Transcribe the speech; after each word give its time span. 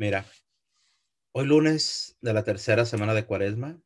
Mira, 0.00 0.26
hoy 1.32 1.46
lunes 1.46 2.16
de 2.20 2.32
la 2.32 2.44
tercera 2.44 2.84
semana 2.84 3.14
de 3.14 3.26
Cuaresma, 3.26 3.82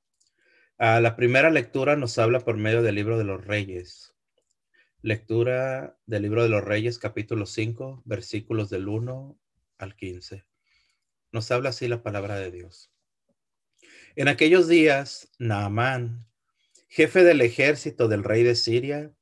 a 0.77 1.01
la 1.01 1.17
primera 1.17 1.49
lectura 1.49 1.97
nos 1.97 2.19
habla 2.19 2.41
por 2.41 2.59
medio 2.59 2.83
del 2.83 2.97
libro 2.97 3.17
de 3.17 3.25
los 3.25 3.43
Reyes. 3.43 4.15
Lectura 5.01 5.97
del 6.05 6.21
libro 6.21 6.43
de 6.43 6.51
los 6.51 6.63
Reyes, 6.63 6.99
capítulo 6.99 7.47
5, 7.47 8.03
versículos 8.05 8.69
del 8.69 8.89
1 8.89 9.39
al 9.79 9.97
15. 9.97 10.45
Nos 11.33 11.51
habla 11.51 11.71
así 11.71 11.89
la 11.89 12.03
palabra 12.03 12.37
de 12.37 12.51
Dios. 12.51 12.93
En 14.15 14.29
aquellos 14.29 14.69
días, 14.69 15.31
Naamán, 15.39 16.27
jefe 16.89 17.25
del 17.25 17.41
ejército 17.41 18.07
del 18.09 18.23
rey 18.23 18.43
de 18.43 18.55
Siria, 18.55 19.15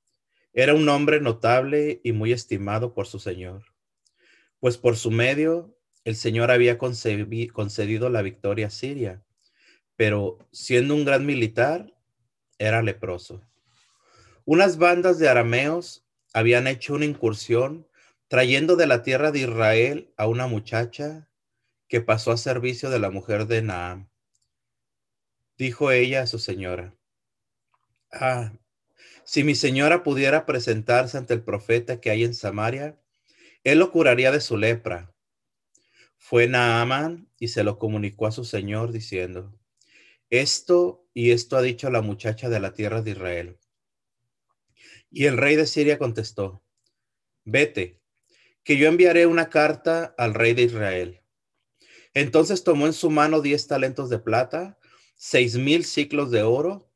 era 0.53 0.75
un 0.75 0.89
hombre 0.89 1.21
notable 1.21 2.01
y 2.03 2.11
muy 2.11 2.33
estimado 2.33 2.95
por 2.95 3.07
su 3.07 3.21
señor, 3.21 3.67
pues 4.59 4.77
por 4.77 4.97
su 4.97 5.13
medio 5.13 5.77
el 6.11 6.17
Señor 6.17 6.51
había 6.51 6.77
concedido 6.77 8.11
la 8.11 8.23
victoria 8.23 8.67
a 8.67 8.71
Siria, 8.71 9.23
pero 9.97 10.39
siendo 10.53 10.95
un 10.95 11.05
gran 11.05 11.25
militar, 11.25 11.95
era 12.59 12.83
leproso. 12.83 13.43
Unas 14.45 14.77
bandas 14.77 15.19
de 15.19 15.29
arameos 15.29 16.05
habían 16.33 16.67
hecho 16.67 16.95
una 16.95 17.05
incursión 17.05 17.87
trayendo 18.29 18.77
de 18.77 18.87
la 18.87 19.03
tierra 19.03 19.31
de 19.31 19.41
Israel 19.41 20.13
a 20.17 20.27
una 20.27 20.47
muchacha 20.47 21.29
que 21.89 22.01
pasó 22.01 22.33
a 22.33 22.37
servicio 22.37 22.91
de 22.91 22.99
la 22.99 23.11
mujer 23.11 23.47
de 23.47 23.63
Naam. 23.63 24.09
Dijo 25.57 25.91
ella 25.91 26.23
a 26.23 26.27
su 26.27 26.39
señora, 26.39 26.95
ah, 28.13 28.53
si 29.25 29.45
mi 29.45 29.55
señora 29.55 30.03
pudiera 30.03 30.47
presentarse 30.47 31.19
ante 31.19 31.35
el 31.35 31.43
profeta 31.43 32.01
que 32.01 32.11
hay 32.11 32.25
en 32.25 32.35
Samaria, 32.35 32.99
él 33.65 33.79
lo 33.79 33.91
curaría 33.91 34.33
de 34.33 34.41
su 34.41 34.57
lepra. 34.57 35.13
Fue 36.23 36.47
Naaman 36.47 37.29
y 37.39 37.49
se 37.49 37.65
lo 37.65 37.79
comunicó 37.79 38.27
a 38.27 38.31
su 38.31 38.45
señor 38.45 38.93
diciendo, 38.93 39.59
esto 40.29 41.09
y 41.15 41.31
esto 41.31 41.57
ha 41.57 41.63
dicho 41.63 41.89
la 41.91 42.03
muchacha 42.03 42.51
de 42.51 42.61
la 42.61 42.75
tierra 42.75 43.01
de 43.01 43.13
Israel. 43.13 43.59
Y 45.11 45.25
el 45.25 45.39
rey 45.39 45.57
de 45.57 45.67
Siria 45.67 45.99
contestó, 45.99 46.63
vete, 47.45 48.03
que 48.63 48.77
yo 48.77 48.87
enviaré 48.87 49.25
una 49.25 49.49
carta 49.49 50.15
al 50.19 50.35
rey 50.35 50.53
de 50.53 50.63
Israel. 50.63 51.23
Entonces 52.13 52.65
tomó 52.65 52.87
en 52.87 52.93
su 52.93 53.11
mano 53.11 53.41
diez 53.41 53.67
talentos 53.67 54.11
de 54.11 54.19
plata, 54.19 54.79
seis 55.17 55.57
mil 55.57 55.87
ciclos 55.87 56.31
de 56.31 56.43
oro, 56.43 56.93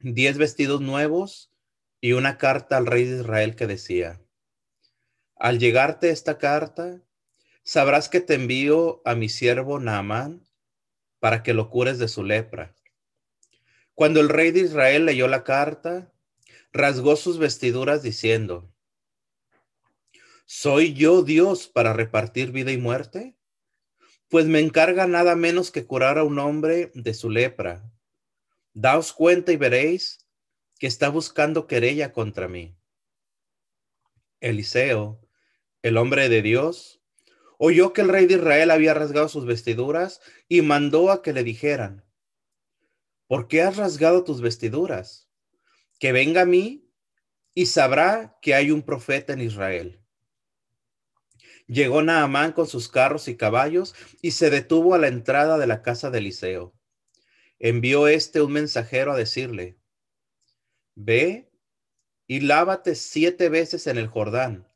diez 0.00 0.36
vestidos 0.36 0.82
nuevos 0.82 1.50
y 1.98 2.12
una 2.12 2.36
carta 2.36 2.76
al 2.76 2.86
rey 2.86 3.04
de 3.04 3.20
Israel 3.20 3.56
que 3.56 3.66
decía, 3.66 4.20
al 5.34 5.58
llegarte 5.58 6.10
esta 6.10 6.36
carta, 6.36 7.02
sabrás 7.68 8.08
que 8.08 8.22
te 8.22 8.32
envío 8.32 9.02
a 9.04 9.14
mi 9.14 9.28
siervo 9.28 9.78
Naamán 9.78 10.42
para 11.18 11.42
que 11.42 11.52
lo 11.52 11.68
cures 11.68 11.98
de 11.98 12.08
su 12.08 12.24
lepra. 12.24 12.74
Cuando 13.92 14.20
el 14.20 14.30
rey 14.30 14.52
de 14.52 14.60
Israel 14.60 15.04
leyó 15.04 15.28
la 15.28 15.44
carta, 15.44 16.10
rasgó 16.72 17.14
sus 17.14 17.36
vestiduras 17.36 18.02
diciendo, 18.02 18.72
¿soy 20.46 20.94
yo 20.94 21.22
Dios 21.22 21.68
para 21.68 21.92
repartir 21.92 22.52
vida 22.52 22.72
y 22.72 22.78
muerte? 22.78 23.36
Pues 24.28 24.46
me 24.46 24.60
encarga 24.60 25.06
nada 25.06 25.36
menos 25.36 25.70
que 25.70 25.84
curar 25.84 26.16
a 26.16 26.24
un 26.24 26.38
hombre 26.38 26.90
de 26.94 27.12
su 27.12 27.28
lepra. 27.28 27.84
Daos 28.72 29.12
cuenta 29.12 29.52
y 29.52 29.58
veréis 29.58 30.26
que 30.78 30.86
está 30.86 31.10
buscando 31.10 31.66
querella 31.66 32.14
contra 32.14 32.48
mí. 32.48 32.78
Eliseo, 34.40 35.20
el 35.82 35.98
hombre 35.98 36.30
de 36.30 36.40
Dios, 36.40 36.97
oyó 37.58 37.92
que 37.92 38.00
el 38.00 38.08
rey 38.08 38.26
de 38.26 38.34
Israel 38.34 38.70
había 38.70 38.94
rasgado 38.94 39.28
sus 39.28 39.44
vestiduras 39.44 40.20
y 40.48 40.62
mandó 40.62 41.10
a 41.10 41.22
que 41.22 41.32
le 41.32 41.44
dijeran, 41.44 42.04
¿por 43.26 43.48
qué 43.48 43.62
has 43.62 43.76
rasgado 43.76 44.24
tus 44.24 44.40
vestiduras? 44.40 45.28
Que 45.98 46.12
venga 46.12 46.42
a 46.42 46.46
mí 46.46 46.90
y 47.52 47.66
sabrá 47.66 48.38
que 48.40 48.54
hay 48.54 48.70
un 48.70 48.82
profeta 48.82 49.32
en 49.32 49.40
Israel. 49.40 50.00
Llegó 51.66 52.00
Naamán 52.00 52.52
con 52.52 52.66
sus 52.66 52.88
carros 52.88 53.28
y 53.28 53.36
caballos 53.36 53.94
y 54.22 54.30
se 54.30 54.48
detuvo 54.48 54.94
a 54.94 54.98
la 54.98 55.08
entrada 55.08 55.58
de 55.58 55.66
la 55.66 55.82
casa 55.82 56.10
de 56.10 56.18
Eliseo. 56.18 56.74
Envió 57.58 58.08
este 58.08 58.40
un 58.40 58.52
mensajero 58.52 59.12
a 59.12 59.16
decirle, 59.16 59.78
ve 60.94 61.50
y 62.26 62.40
lávate 62.40 62.94
siete 62.94 63.48
veces 63.48 63.86
en 63.86 63.98
el 63.98 64.06
Jordán. 64.06 64.68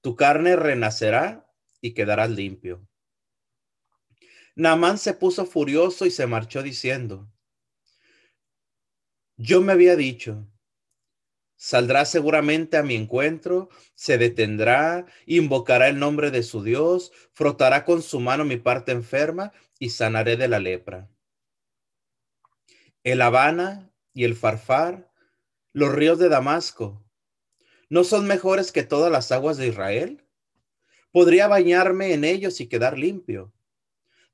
Tu 0.00 0.16
carne 0.16 0.56
renacerá 0.56 1.49
y 1.80 1.94
quedarás 1.94 2.30
limpio. 2.30 2.86
Naamán 4.54 4.98
se 4.98 5.14
puso 5.14 5.46
furioso 5.46 6.06
y 6.06 6.10
se 6.10 6.26
marchó 6.26 6.62
diciendo, 6.62 7.30
yo 9.36 9.62
me 9.62 9.72
había 9.72 9.96
dicho, 9.96 10.46
saldrá 11.56 12.04
seguramente 12.04 12.76
a 12.76 12.82
mi 12.82 12.94
encuentro, 12.94 13.70
se 13.94 14.18
detendrá, 14.18 15.06
invocará 15.24 15.88
el 15.88 15.98
nombre 15.98 16.30
de 16.30 16.42
su 16.42 16.62
Dios, 16.62 17.12
frotará 17.32 17.84
con 17.84 18.02
su 18.02 18.20
mano 18.20 18.44
mi 18.44 18.56
parte 18.56 18.92
enferma 18.92 19.52
y 19.78 19.90
sanaré 19.90 20.36
de 20.36 20.48
la 20.48 20.58
lepra. 20.58 21.08
El 23.02 23.22
Habana 23.22 23.90
y 24.12 24.24
el 24.24 24.36
Farfar, 24.36 25.10
los 25.72 25.90
ríos 25.90 26.18
de 26.18 26.28
Damasco, 26.28 27.02
¿no 27.88 28.04
son 28.04 28.26
mejores 28.26 28.72
que 28.72 28.82
todas 28.82 29.10
las 29.10 29.32
aguas 29.32 29.56
de 29.56 29.68
Israel? 29.68 30.26
Podría 31.12 31.48
bañarme 31.48 32.12
en 32.14 32.24
ellos 32.24 32.60
y 32.60 32.68
quedar 32.68 32.98
limpio. 32.98 33.52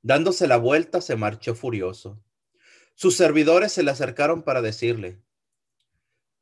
Dándose 0.01 0.47
la 0.47 0.57
vuelta, 0.57 1.01
se 1.01 1.15
marchó 1.15 1.55
furioso. 1.55 2.21
Sus 2.93 3.15
servidores 3.15 3.71
se 3.71 3.83
le 3.83 3.91
acercaron 3.91 4.43
para 4.43 4.61
decirle, 4.61 5.21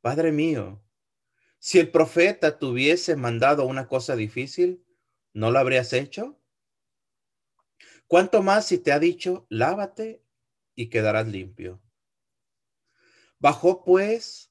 Padre 0.00 0.32
mío, 0.32 0.82
si 1.58 1.78
el 1.78 1.90
profeta 1.90 2.58
te 2.58 2.66
hubiese 2.66 3.16
mandado 3.16 3.66
una 3.66 3.88
cosa 3.88 4.14
difícil, 4.14 4.84
¿no 5.32 5.50
lo 5.50 5.58
habrías 5.58 5.92
hecho? 5.92 6.38
¿Cuánto 8.06 8.42
más 8.42 8.66
si 8.66 8.78
te 8.78 8.92
ha 8.92 9.00
dicho, 9.00 9.46
lávate 9.48 10.22
y 10.76 10.90
quedarás 10.90 11.26
limpio? 11.26 11.82
Bajó 13.38 13.84
pues 13.84 14.48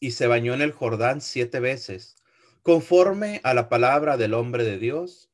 y 0.00 0.10
se 0.10 0.26
bañó 0.26 0.54
en 0.54 0.62
el 0.62 0.72
Jordán 0.72 1.20
siete 1.20 1.60
veces, 1.60 2.16
conforme 2.62 3.40
a 3.44 3.54
la 3.54 3.68
palabra 3.68 4.16
del 4.16 4.34
hombre 4.34 4.64
de 4.64 4.78
Dios, 4.78 5.25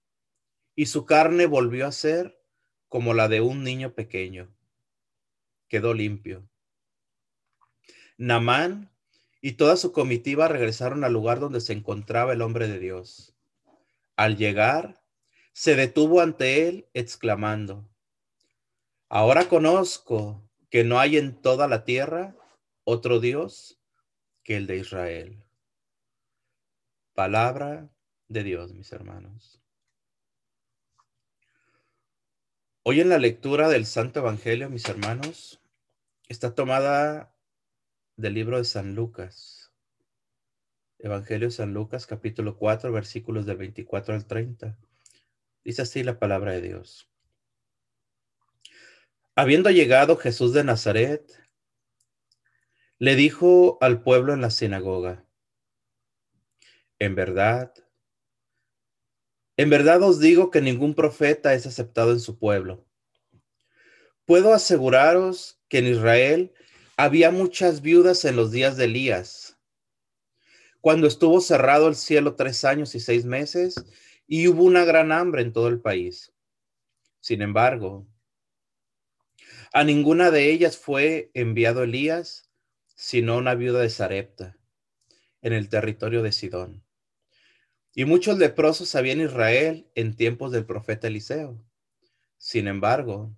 y 0.75 0.87
su 0.87 1.05
carne 1.07 1.47
volvió 1.47 1.87
a 1.87 1.93
ser 1.93 2.41
como 2.89 3.15
la 3.15 3.29
de 3.29 3.41
un 3.41 3.65
niño 3.65 3.95
pequeño. 3.95 4.55
Quedó 5.69 5.95
limpio. 5.95 6.49
Namán 8.17 8.93
y 9.41 9.53
toda 9.53 9.77
su 9.77 9.93
comitiva 9.93 10.49
regresaron 10.49 11.05
al 11.05 11.13
lugar 11.13 11.41
donde 11.41 11.61
se 11.61 11.73
encontraba 11.73 12.33
el 12.33 12.43
hombre 12.43 12.69
de 12.69 12.79
Dios. 12.79 13.35
Al 14.17 14.37
llegar, 14.37 15.03
se 15.53 15.75
detuvo 15.75 16.21
ante 16.21 16.69
él, 16.69 16.89
exclamando, 16.95 17.89
Ahora 19.15 19.47
conozco 19.47 20.43
que 20.71 20.85
no 20.85 20.99
hay 20.99 21.19
en 21.19 21.41
toda 21.41 21.69
la 21.69 21.85
tierra 21.85 22.35
otro 22.85 23.21
Dios 23.21 23.79
que 24.43 24.57
el 24.57 24.67
de 24.67 24.79
Israel. 24.79 25.45
Palabra 27.13 27.91
de 28.29 28.43
Dios, 28.43 28.73
mis 28.73 28.91
hermanos. 28.91 29.62
Hoy 32.85 33.01
en 33.01 33.11
la 33.11 33.19
lectura 33.19 33.69
del 33.69 33.87
Santo 33.87 34.19
Evangelio, 34.19 34.69
mis 34.69 34.89
hermanos, 34.89 35.63
está 36.29 36.53
tomada 36.53 37.33
del 38.17 38.35
libro 38.35 38.59
de 38.59 38.65
San 38.65 38.97
Lucas. 38.97 39.73
Evangelio 40.99 41.47
de 41.47 41.53
San 41.53 41.75
Lucas, 41.75 42.09
capítulo 42.09 42.57
4, 42.57 42.91
versículos 42.91 43.47
del 43.47 43.59
24 43.59 44.15
al 44.15 44.27
30. 44.27 44.77
Dice 45.63 45.83
así 45.83 46.03
la 46.03 46.19
palabra 46.19 46.51
de 46.51 46.61
Dios. 46.61 47.09
Habiendo 49.37 49.71
llegado 49.71 50.17
Jesús 50.17 50.53
de 50.53 50.65
Nazaret, 50.65 51.41
le 52.99 53.15
dijo 53.15 53.79
al 53.81 54.03
pueblo 54.03 54.35
en 54.35 54.41
la 54.41 54.51
sinagoga, 54.51 55.25
en 56.99 57.15
verdad, 57.15 57.73
en 59.57 59.71
verdad 59.71 60.03
os 60.03 60.19
digo 60.19 60.51
que 60.51 60.61
ningún 60.61 60.95
profeta 60.95 61.55
es 61.55 61.67
aceptado 61.67 62.13
en 62.13 62.21
su 62.21 62.39
pueblo. 62.39 62.87
Puedo 64.25 64.55
aseguraros 64.55 65.61
que 65.69 65.79
en 65.79 65.87
Israel 65.89 66.53
había 66.97 67.31
muchas 67.31 67.83
viudas 67.83 68.25
en 68.25 68.37
los 68.37 68.51
días 68.51 68.77
de 68.77 68.85
Elías, 68.85 69.59
cuando 70.81 71.07
estuvo 71.07 71.41
cerrado 71.41 71.89
el 71.89 71.95
cielo 71.95 72.35
tres 72.35 72.65
años 72.65 72.95
y 72.95 73.01
seis 73.01 73.25
meses 73.25 73.75
y 74.27 74.49
hubo 74.49 74.65
una 74.65 74.85
gran 74.85 75.13
hambre 75.13 75.43
en 75.43 75.53
todo 75.53 75.69
el 75.69 75.81
país. 75.81 76.33
Sin 77.21 77.41
embargo, 77.41 78.07
a 79.73 79.85
ninguna 79.85 80.31
de 80.31 80.51
ellas 80.51 80.77
fue 80.77 81.31
enviado 81.35 81.83
Elías, 81.83 82.51
sino 82.95 83.37
una 83.37 83.55
viuda 83.55 83.81
de 83.81 83.91
Sarepta, 83.91 84.59
en 85.41 85.53
el 85.53 85.69
territorio 85.69 86.23
de 86.23 86.33
Sidón. 86.33 86.85
Y 87.95 88.07
muchos 88.07 88.39
leprosos 88.39 88.95
había 88.95 89.13
en 89.13 89.21
Israel 89.21 89.87
en 89.95 90.17
tiempos 90.17 90.51
del 90.51 90.65
profeta 90.65 91.09
Eliseo. 91.09 91.63
Sin 92.39 92.67
embargo, 92.67 93.37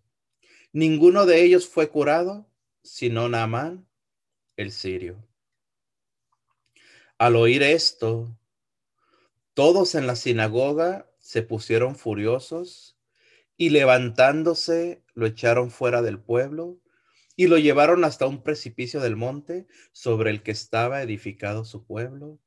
ninguno 0.72 1.26
de 1.26 1.42
ellos 1.42 1.66
fue 1.66 1.88
curado, 1.88 2.48
sino 2.82 3.28
Naamán, 3.28 3.88
el 4.56 4.70
sirio. 4.70 5.26
Al 7.18 7.36
oír 7.36 7.62
esto, 7.62 8.38
todos 9.54 9.94
en 9.94 10.06
la 10.06 10.16
sinagoga 10.16 11.10
se 11.18 11.42
pusieron 11.42 11.96
furiosos 11.96 12.96
y 13.56 13.70
levantándose 13.70 15.02
lo 15.14 15.26
echaron 15.26 15.70
fuera 15.70 16.02
del 16.02 16.20
pueblo 16.20 16.80
y 17.36 17.48
lo 17.48 17.58
llevaron 17.58 18.04
hasta 18.04 18.26
un 18.26 18.42
precipicio 18.42 19.00
del 19.00 19.16
monte 19.16 19.66
sobre 19.92 20.30
el 20.30 20.42
que 20.42 20.52
estaba 20.52 21.02
edificado 21.02 21.64
su 21.64 21.84
pueblo 21.84 22.38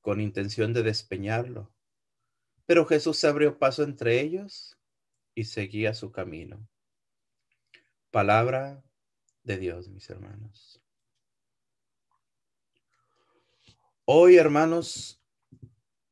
con 0.00 0.20
intención 0.20 0.72
de 0.72 0.82
despeñarlo. 0.82 1.72
Pero 2.66 2.86
Jesús 2.86 3.18
se 3.18 3.26
abrió 3.26 3.58
paso 3.58 3.82
entre 3.82 4.20
ellos 4.20 4.78
y 5.34 5.44
seguía 5.44 5.94
su 5.94 6.12
camino. 6.12 6.68
Palabra 8.10 8.82
de 9.42 9.58
Dios, 9.58 9.88
mis 9.88 10.08
hermanos. 10.10 10.82
Hoy, 14.04 14.36
hermanos, 14.36 15.22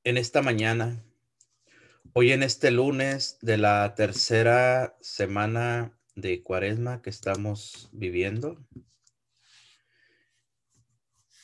en 0.05 0.17
esta 0.17 0.43
mañana, 0.43 1.05
hoy 2.12 2.32
en 2.32 2.43
este 2.43 2.70
lunes 2.70 3.38
de 3.40 3.58
la 3.58 3.94
tercera 3.94 4.96
semana 5.00 5.99
de 6.14 6.43
cuaresma 6.43 7.02
que 7.02 7.11
estamos 7.11 7.88
viviendo, 7.93 8.64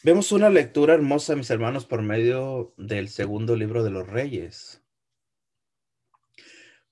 vemos 0.05 0.33
una 0.33 0.51
lectura 0.51 0.93
hermosa, 0.93 1.35
mis 1.35 1.49
hermanos, 1.49 1.87
por 1.87 2.03
medio 2.03 2.75
del 2.77 3.09
segundo 3.09 3.57
libro 3.57 3.83
de 3.83 3.91
los 3.91 4.07
reyes. 4.07 4.83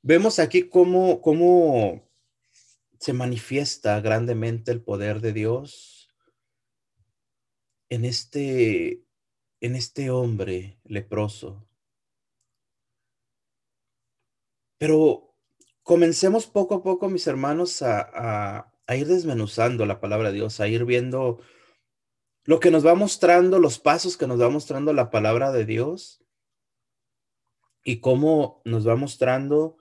Vemos 0.01 0.39
aquí 0.39 0.69
cómo, 0.69 1.21
cómo 1.21 2.09
se 2.99 3.13
manifiesta 3.13 4.01
grandemente 4.01 4.73
el 4.73 4.83
poder 4.83 5.21
de 5.21 5.35
Dios 5.35 6.11
en 7.91 8.07
este, 8.07 9.05
en 9.61 9.77
este 9.77 10.11
hombre 10.11 10.81
leproso. 10.83 11.69
Pero 14.79 15.37
comencemos 15.83 16.47
poco 16.47 16.77
a 16.77 16.83
poco, 16.83 17.11
mis 17.11 17.27
hermanos, 17.27 17.83
a, 17.83 18.73
a 18.87 18.97
ir 18.97 19.07
desmenuzando 19.07 19.85
la 19.85 20.01
palabra 20.01 20.29
de 20.31 20.37
Dios, 20.37 20.61
a 20.61 20.67
ir 20.67 20.87
viendo 20.87 21.41
lo 22.45 22.61
que 22.61 22.71
nos 22.71 22.85
va 22.85 22.95
mostrando, 22.95 23.59
los 23.59 23.79
pasos 23.79 24.17
que 24.17 24.27
nos 24.27 24.41
va 24.41 24.49
mostrando 24.49 24.93
la 24.93 25.11
palabra 25.11 25.53
de 25.53 25.65
Dios 25.65 26.25
y 27.85 28.01
cómo 28.01 28.63
nos 28.65 28.87
va 28.87 28.97
mostrando 28.97 29.77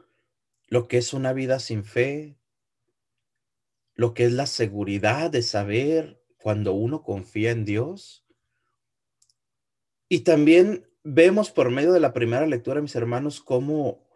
lo 0.67 0.87
que 0.87 0.97
es 0.97 1.13
una 1.13 1.33
vida 1.33 1.59
sin 1.59 1.83
fe, 1.83 2.37
lo 3.93 4.13
que 4.13 4.25
es 4.25 4.31
la 4.31 4.45
seguridad 4.45 5.31
de 5.31 5.41
saber 5.41 6.23
cuando 6.37 6.73
uno 6.73 7.03
confía 7.03 7.51
en 7.51 7.65
Dios. 7.65 8.25
Y 10.07 10.21
también 10.21 10.89
vemos 11.03 11.51
por 11.51 11.71
medio 11.71 11.93
de 11.93 11.99
la 11.99 12.13
primera 12.13 12.45
lectura, 12.45 12.81
mis 12.81 12.95
hermanos, 12.95 13.41
cómo, 13.41 14.07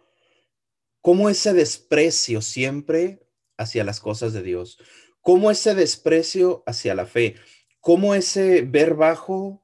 cómo 1.01 1.29
ese 1.29 1.53
desprecio 1.53 2.41
siempre 2.41 3.27
hacia 3.57 3.83
las 3.83 3.99
cosas 3.99 4.33
de 4.33 4.43
Dios, 4.43 4.79
cómo 5.21 5.51
ese 5.51 5.75
desprecio 5.75 6.63
hacia 6.65 6.95
la 6.95 7.05
fe, 7.05 7.35
cómo 7.85 8.15
ese 8.15 8.63
ver 8.63 8.95
bajo 8.95 9.63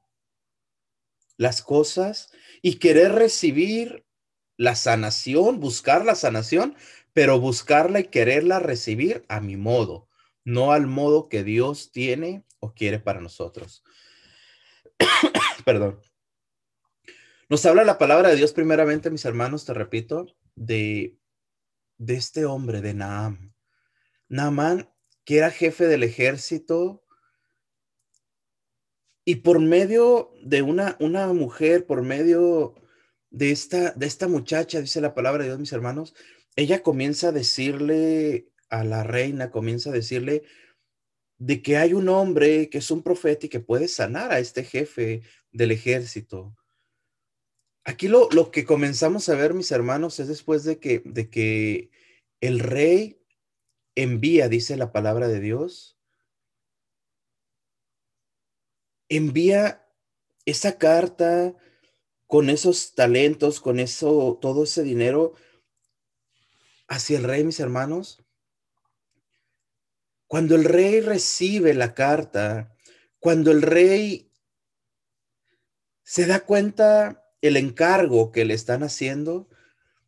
las 1.36 1.60
cosas 1.60 2.30
y 2.62 2.78
querer 2.78 3.16
recibir 3.16 4.06
la 4.56 4.76
sanación, 4.76 5.58
buscar 5.58 6.04
la 6.04 6.14
sanación, 6.14 6.76
pero 7.12 7.40
buscarla 7.40 7.98
y 7.98 8.04
quererla 8.04 8.60
recibir 8.60 9.24
a 9.28 9.40
mi 9.40 9.56
modo, 9.56 10.08
no 10.44 10.70
al 10.70 10.86
modo 10.86 11.28
que 11.28 11.42
Dios 11.42 11.90
tiene 11.90 12.44
o 12.60 12.74
quiere 12.74 13.00
para 13.00 13.20
nosotros. 13.20 13.82
Perdón. 15.64 16.00
Nos 17.48 17.66
habla 17.66 17.82
la 17.82 17.98
palabra 17.98 18.28
de 18.28 18.36
Dios 18.36 18.52
primeramente, 18.52 19.10
mis 19.10 19.24
hermanos, 19.24 19.64
te 19.64 19.74
repito, 19.74 20.26
de, 20.54 21.18
de 21.98 22.14
este 22.14 22.44
hombre, 22.44 22.82
de 22.82 22.94
Naam. 22.94 23.52
Naamán, 24.28 24.88
que 25.24 25.38
era 25.38 25.50
jefe 25.50 25.88
del 25.88 26.04
ejército 26.04 27.01
y 29.24 29.36
por 29.36 29.60
medio 29.60 30.32
de 30.42 30.62
una, 30.62 30.96
una 31.00 31.32
mujer, 31.32 31.86
por 31.86 32.02
medio 32.02 32.74
de 33.30 33.50
esta, 33.50 33.92
de 33.92 34.06
esta 34.06 34.28
muchacha, 34.28 34.80
dice 34.80 35.00
la 35.00 35.14
palabra 35.14 35.42
de 35.42 35.50
Dios, 35.50 35.60
mis 35.60 35.72
hermanos, 35.72 36.14
ella 36.56 36.82
comienza 36.82 37.28
a 37.28 37.32
decirle 37.32 38.48
a 38.68 38.84
la 38.84 39.04
reina, 39.04 39.50
comienza 39.50 39.90
a 39.90 39.94
decirle 39.94 40.42
de 41.38 41.62
que 41.62 41.76
hay 41.76 41.94
un 41.94 42.08
hombre 42.08 42.68
que 42.68 42.78
es 42.78 42.90
un 42.90 43.02
profeta 43.02 43.46
y 43.46 43.48
que 43.48 43.60
puede 43.60 43.88
sanar 43.88 44.32
a 44.32 44.38
este 44.38 44.64
jefe 44.64 45.22
del 45.50 45.70
ejército. 45.70 46.56
Aquí 47.84 48.08
lo, 48.08 48.28
lo 48.30 48.50
que 48.50 48.64
comenzamos 48.64 49.28
a 49.28 49.34
ver, 49.34 49.54
mis 49.54 49.72
hermanos, 49.72 50.20
es 50.20 50.28
después 50.28 50.64
de 50.64 50.78
que, 50.78 51.02
de 51.04 51.30
que 51.30 51.90
el 52.40 52.60
rey 52.60 53.20
envía, 53.96 54.48
dice 54.48 54.76
la 54.76 54.92
palabra 54.92 55.28
de 55.28 55.40
Dios, 55.40 55.98
envía 59.16 59.86
esa 60.44 60.78
carta 60.78 61.54
con 62.26 62.48
esos 62.48 62.94
talentos, 62.94 63.60
con 63.60 63.78
eso, 63.78 64.38
todo 64.40 64.64
ese 64.64 64.82
dinero 64.82 65.34
hacia 66.88 67.18
el 67.18 67.24
rey, 67.24 67.44
mis 67.44 67.60
hermanos. 67.60 68.24
Cuando 70.26 70.54
el 70.54 70.64
rey 70.64 71.00
recibe 71.00 71.74
la 71.74 71.94
carta, 71.94 72.74
cuando 73.18 73.50
el 73.50 73.60
rey 73.60 74.32
se 76.02 76.26
da 76.26 76.40
cuenta 76.40 77.22
el 77.42 77.56
encargo 77.56 78.32
que 78.32 78.44
le 78.46 78.54
están 78.54 78.82
haciendo, 78.82 79.48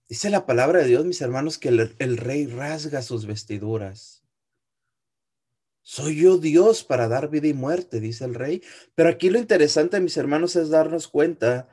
dice 0.09 0.31
la 0.31 0.47
palabra 0.47 0.81
de 0.81 0.89
Dios, 0.89 1.05
mis 1.05 1.21
hermanos, 1.21 1.59
que 1.59 1.69
el, 1.69 1.95
el 1.99 2.17
rey 2.17 2.47
rasga 2.47 3.03
sus 3.03 3.27
vestiduras. 3.27 4.24
Soy 5.86 6.22
yo 6.22 6.38
Dios 6.38 6.82
para 6.82 7.08
dar 7.08 7.28
vida 7.28 7.46
y 7.46 7.52
muerte, 7.52 8.00
dice 8.00 8.25
el 8.25 8.34
rey. 8.34 8.62
Pero 8.94 9.10
aquí 9.10 9.28
lo 9.28 9.38
interesante, 9.38 10.00
mis 10.00 10.16
hermanos, 10.16 10.56
es 10.56 10.70
darnos 10.70 11.08
cuenta 11.08 11.69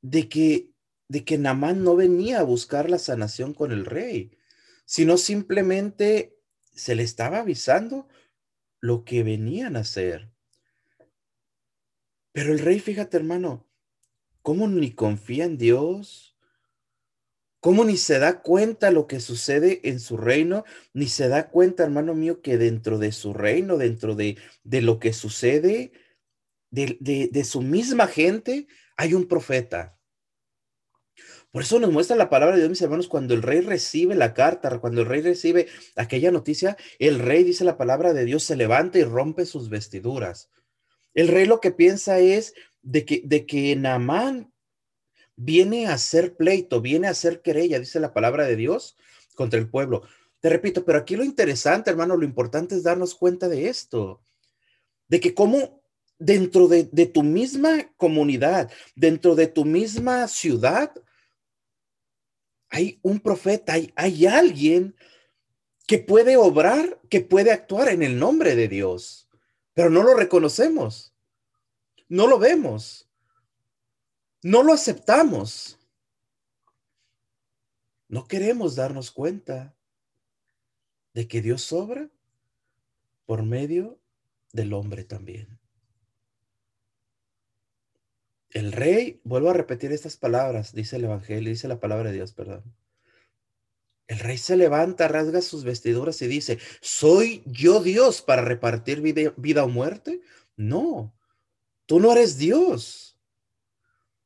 de 0.00 0.30
que, 0.30 0.72
de 1.06 1.22
que 1.22 1.36
Namán 1.36 1.84
no 1.84 1.94
venía 1.94 2.40
a 2.40 2.44
buscar 2.44 2.88
la 2.88 2.98
sanación 2.98 3.52
con 3.52 3.70
el 3.70 3.84
rey, 3.84 4.32
sino 4.86 5.18
simplemente 5.18 6.38
se 6.74 6.94
le 6.94 7.02
estaba 7.02 7.40
avisando 7.40 8.08
lo 8.80 9.04
que 9.04 9.22
venían 9.22 9.76
a 9.76 9.80
hacer. 9.80 10.32
Pero 12.32 12.54
el 12.54 12.60
rey, 12.60 12.80
fíjate 12.80 13.18
hermano, 13.18 13.68
cómo 14.40 14.66
ni 14.68 14.92
confía 14.92 15.44
en 15.44 15.58
Dios, 15.58 16.29
cómo 17.60 17.84
ni 17.84 17.96
se 17.96 18.18
da 18.18 18.40
cuenta 18.40 18.90
lo 18.90 19.06
que 19.06 19.20
sucede 19.20 19.80
en 19.84 20.00
su 20.00 20.16
reino, 20.16 20.64
ni 20.94 21.06
se 21.06 21.28
da 21.28 21.50
cuenta, 21.50 21.84
hermano 21.84 22.14
mío, 22.14 22.40
que 22.40 22.58
dentro 22.58 22.98
de 22.98 23.12
su 23.12 23.34
reino, 23.34 23.76
dentro 23.76 24.14
de, 24.14 24.38
de 24.64 24.80
lo 24.80 24.98
que 24.98 25.12
sucede, 25.12 25.92
de, 26.70 27.28
de, 27.30 27.44
su 27.44 27.62
misma 27.62 28.06
gente, 28.06 28.66
hay 28.96 29.14
un 29.14 29.26
profeta. 29.26 29.98
Por 31.50 31.62
eso 31.62 31.80
nos 31.80 31.90
muestra 31.90 32.16
la 32.16 32.30
palabra 32.30 32.54
de 32.54 32.62
Dios, 32.62 32.70
mis 32.70 32.82
hermanos, 32.82 33.08
cuando 33.08 33.34
el 33.34 33.42
rey 33.42 33.60
recibe 33.60 34.14
la 34.14 34.34
carta, 34.34 34.78
cuando 34.78 35.00
el 35.00 35.08
rey 35.08 35.20
recibe 35.20 35.66
aquella 35.96 36.30
noticia, 36.30 36.76
el 36.98 37.18
rey 37.18 37.42
dice 37.42 37.64
la 37.64 37.76
palabra 37.76 38.12
de 38.12 38.24
Dios, 38.24 38.44
se 38.44 38.56
levanta 38.56 38.98
y 38.98 39.04
rompe 39.04 39.44
sus 39.46 39.68
vestiduras. 39.68 40.48
El 41.12 41.26
rey 41.26 41.46
lo 41.46 41.60
que 41.60 41.72
piensa 41.72 42.20
es 42.20 42.54
de 42.82 43.04
que, 43.04 43.22
de 43.24 43.46
que 43.46 43.74
viene 45.42 45.86
a 45.86 45.94
hacer 45.94 46.36
pleito, 46.36 46.80
viene 46.80 47.06
a 47.06 47.12
hacer 47.12 47.40
querella, 47.40 47.78
dice 47.78 47.98
la 47.98 48.12
palabra 48.12 48.44
de 48.44 48.56
Dios, 48.56 48.96
contra 49.34 49.58
el 49.58 49.68
pueblo. 49.68 50.02
Te 50.40 50.50
repito, 50.50 50.84
pero 50.84 50.98
aquí 50.98 51.16
lo 51.16 51.24
interesante, 51.24 51.90
hermano, 51.90 52.16
lo 52.16 52.24
importante 52.24 52.74
es 52.74 52.82
darnos 52.82 53.14
cuenta 53.14 53.48
de 53.48 53.68
esto, 53.68 54.20
de 55.08 55.18
que 55.18 55.34
cómo 55.34 55.82
dentro 56.18 56.68
de, 56.68 56.84
tu 57.06 57.22
misma 57.22 57.90
comunidad, 57.96 58.70
dentro 58.94 59.34
de 59.34 59.46
tu 59.46 59.64
misma 59.64 60.28
ciudad, 60.28 60.92
hay 62.68 62.98
un 63.02 63.18
profeta, 63.18 63.72
hay, 63.72 63.92
hay 63.96 64.26
alguien 64.26 64.94
que 65.86 65.98
puede 65.98 66.36
obrar, 66.36 67.00
que 67.08 67.22
puede 67.22 67.50
actuar 67.50 67.88
en 67.88 68.02
el 68.02 68.18
nombre 68.18 68.54
de 68.54 68.68
Dios, 68.68 69.28
pero 69.72 69.88
no 69.88 70.02
lo 70.02 70.14
reconocemos, 70.14 71.14
no 72.08 72.26
lo 72.26 72.38
vemos, 72.38 73.09
no 74.42 74.62
lo 74.62 74.72
aceptamos. 74.72 75.78
No 78.08 78.26
queremos 78.26 78.76
darnos 78.76 79.10
cuenta 79.10 79.76
de 81.14 81.28
que 81.28 81.42
Dios 81.42 81.72
obra 81.72 82.10
por 83.26 83.44
medio 83.44 84.00
del 84.52 84.72
hombre 84.72 85.04
también. 85.04 85.60
El 88.50 88.72
rey, 88.72 89.20
vuelvo 89.22 89.50
a 89.50 89.54
repetir 89.54 89.92
estas 89.92 90.16
palabras, 90.16 90.74
dice 90.74 90.96
el 90.96 91.04
Evangelio, 91.04 91.50
dice 91.50 91.68
la 91.68 91.78
palabra 91.78 92.10
de 92.10 92.16
Dios, 92.16 92.32
perdón. 92.32 92.64
El 94.08 94.18
rey 94.18 94.38
se 94.38 94.56
levanta, 94.56 95.06
rasga 95.06 95.40
sus 95.40 95.62
vestiduras 95.62 96.20
y 96.22 96.26
dice, 96.26 96.58
¿soy 96.80 97.44
yo 97.46 97.80
Dios 97.80 98.22
para 98.22 98.42
repartir 98.42 99.00
vida, 99.00 99.32
vida 99.36 99.62
o 99.62 99.68
muerte? 99.68 100.20
No, 100.56 101.14
tú 101.86 102.00
no 102.00 102.10
eres 102.10 102.36
Dios. 102.36 103.09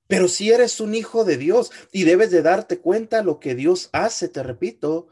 Pero 0.07 0.29
si 0.29 0.53
eres 0.53 0.81
un 0.81 0.95
hijo 0.95 1.25
de 1.25 1.37
Dios 1.37 1.73
y 1.91 2.05
debes 2.05 2.31
de 2.31 2.43
darte 2.43 2.79
cuenta 2.79 3.23
lo 3.23 3.41
que 3.41 3.55
Dios 3.55 3.89
hace, 3.93 4.29
te 4.29 4.43
repito, 4.43 5.09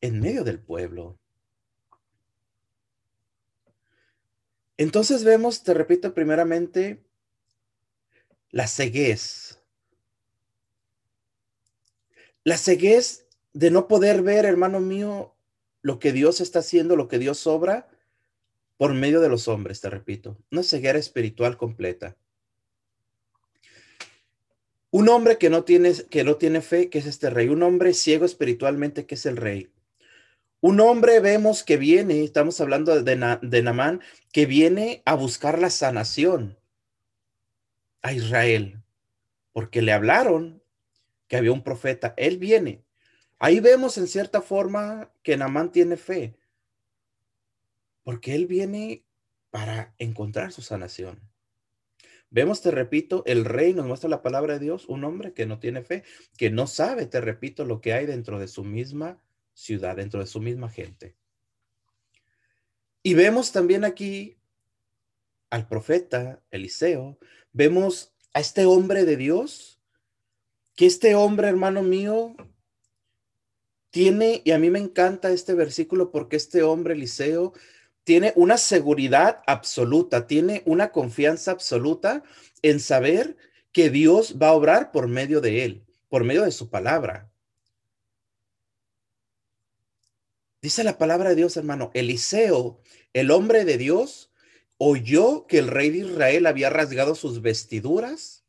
en 0.00 0.20
medio 0.20 0.44
del 0.44 0.60
pueblo. 0.60 1.18
Entonces 4.76 5.24
vemos, 5.24 5.62
te 5.62 5.74
repito, 5.74 6.14
primeramente, 6.14 7.02
la 8.50 8.66
ceguez. 8.66 9.58
La 12.44 12.56
ceguez 12.56 13.26
de 13.52 13.70
no 13.70 13.88
poder 13.88 14.22
ver, 14.22 14.44
hermano 14.44 14.80
mío, 14.80 15.34
lo 15.82 15.98
que 15.98 16.12
Dios 16.12 16.40
está 16.40 16.60
haciendo, 16.60 16.96
lo 16.96 17.08
que 17.08 17.18
Dios 17.18 17.46
obra 17.46 17.88
por 18.76 18.94
medio 18.94 19.20
de 19.20 19.28
los 19.28 19.48
hombres, 19.48 19.82
te 19.82 19.90
repito. 19.90 20.38
Una 20.50 20.62
ceguera 20.62 20.98
espiritual 20.98 21.58
completa. 21.58 22.16
Un 24.90 25.08
hombre 25.08 25.38
que 25.38 25.50
no 25.50 25.64
tiene, 25.64 25.92
que 26.10 26.24
no 26.24 26.36
tiene 26.36 26.60
fe, 26.60 26.90
que 26.90 26.98
es 26.98 27.06
este 27.06 27.30
rey. 27.30 27.48
Un 27.48 27.62
hombre 27.62 27.94
ciego 27.94 28.24
espiritualmente, 28.24 29.06
que 29.06 29.14
es 29.14 29.26
el 29.26 29.36
rey. 29.36 29.72
Un 30.60 30.80
hombre 30.80 31.20
vemos 31.20 31.62
que 31.62 31.76
viene, 31.76 32.24
estamos 32.24 32.60
hablando 32.60 33.00
de, 33.00 33.38
de 33.40 33.62
Namán, 33.62 34.00
que 34.32 34.46
viene 34.46 35.02
a 35.06 35.14
buscar 35.14 35.58
la 35.58 35.70
sanación 35.70 36.58
a 38.02 38.12
Israel, 38.12 38.82
porque 39.52 39.80
le 39.80 39.92
hablaron 39.92 40.62
que 41.28 41.36
había 41.36 41.52
un 41.52 41.62
profeta. 41.62 42.12
Él 42.16 42.38
viene. 42.38 42.84
Ahí 43.38 43.60
vemos 43.60 43.96
en 43.96 44.06
cierta 44.06 44.42
forma 44.42 45.10
que 45.22 45.36
Namán 45.36 45.72
tiene 45.72 45.96
fe, 45.96 46.36
porque 48.02 48.34
él 48.34 48.46
viene 48.46 49.04
para 49.50 49.94
encontrar 49.98 50.52
su 50.52 50.60
sanación. 50.60 51.29
Vemos, 52.30 52.62
te 52.62 52.70
repito, 52.70 53.24
el 53.26 53.44
rey 53.44 53.74
nos 53.74 53.86
muestra 53.86 54.08
la 54.08 54.22
palabra 54.22 54.54
de 54.54 54.60
Dios, 54.60 54.88
un 54.88 55.02
hombre 55.02 55.32
que 55.34 55.46
no 55.46 55.58
tiene 55.58 55.82
fe, 55.82 56.04
que 56.36 56.48
no 56.48 56.68
sabe, 56.68 57.06
te 57.06 57.20
repito, 57.20 57.64
lo 57.64 57.80
que 57.80 57.92
hay 57.92 58.06
dentro 58.06 58.38
de 58.38 58.46
su 58.46 58.62
misma 58.62 59.20
ciudad, 59.52 59.96
dentro 59.96 60.20
de 60.20 60.26
su 60.26 60.40
misma 60.40 60.70
gente. 60.70 61.16
Y 63.02 63.14
vemos 63.14 63.50
también 63.50 63.84
aquí 63.84 64.38
al 65.50 65.66
profeta 65.66 66.40
Eliseo, 66.52 67.18
vemos 67.52 68.14
a 68.32 68.40
este 68.40 68.64
hombre 68.64 69.04
de 69.04 69.16
Dios, 69.16 69.80
que 70.76 70.86
este 70.86 71.16
hombre, 71.16 71.48
hermano 71.48 71.82
mío, 71.82 72.36
tiene, 73.90 74.40
y 74.44 74.52
a 74.52 74.58
mí 74.60 74.70
me 74.70 74.78
encanta 74.78 75.32
este 75.32 75.54
versículo 75.54 76.12
porque 76.12 76.36
este 76.36 76.62
hombre 76.62 76.94
Eliseo 76.94 77.52
tiene 78.04 78.32
una 78.36 78.56
seguridad 78.56 79.42
absoluta, 79.46 80.26
tiene 80.26 80.62
una 80.66 80.90
confianza 80.90 81.50
absoluta 81.50 82.22
en 82.62 82.80
saber 82.80 83.36
que 83.72 83.90
Dios 83.90 84.36
va 84.40 84.48
a 84.48 84.54
obrar 84.54 84.90
por 84.90 85.08
medio 85.08 85.40
de 85.40 85.64
él, 85.64 85.84
por 86.08 86.24
medio 86.24 86.44
de 86.44 86.52
su 86.52 86.70
palabra. 86.70 87.30
Dice 90.62 90.84
la 90.84 90.98
palabra 90.98 91.30
de 91.30 91.36
Dios, 91.36 91.56
hermano, 91.56 91.90
Eliseo, 91.94 92.82
el 93.12 93.30
hombre 93.30 93.64
de 93.64 93.78
Dios, 93.78 94.30
oyó 94.76 95.46
que 95.46 95.58
el 95.58 95.68
rey 95.68 95.90
de 95.90 95.98
Israel 95.98 96.46
había 96.46 96.68
rasgado 96.70 97.14
sus 97.14 97.40
vestiduras 97.40 98.44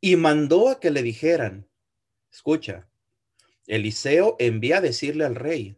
y 0.00 0.16
mandó 0.16 0.68
a 0.68 0.78
que 0.78 0.90
le 0.90 1.02
dijeran, 1.02 1.68
escucha, 2.30 2.88
Eliseo 3.66 4.36
envía 4.38 4.78
a 4.78 4.80
decirle 4.80 5.24
al 5.24 5.34
rey, 5.34 5.76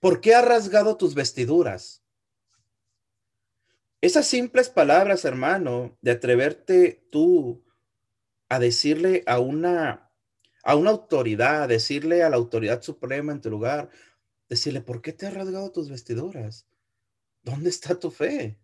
¿por 0.00 0.20
qué 0.20 0.34
ha 0.34 0.42
rasgado 0.42 0.96
tus 0.96 1.14
vestiduras? 1.14 2.02
Esas 4.00 4.26
simples 4.26 4.68
palabras, 4.68 5.24
hermano, 5.24 5.98
de 6.02 6.12
atreverte 6.12 7.06
tú 7.10 7.64
a 8.48 8.58
decirle 8.58 9.24
a 9.26 9.40
una, 9.40 10.12
a 10.62 10.76
una 10.76 10.90
autoridad, 10.90 11.64
a 11.64 11.66
decirle 11.66 12.22
a 12.22 12.30
la 12.30 12.36
autoridad 12.36 12.80
suprema 12.80 13.32
en 13.32 13.40
tu 13.40 13.50
lugar, 13.50 13.90
decirle, 14.48 14.80
¿por 14.80 15.02
qué 15.02 15.12
te 15.12 15.26
ha 15.26 15.30
rasgado 15.30 15.72
tus 15.72 15.90
vestiduras? 15.90 16.66
¿Dónde 17.42 17.70
está 17.70 17.98
tu 17.98 18.10
fe? 18.10 18.58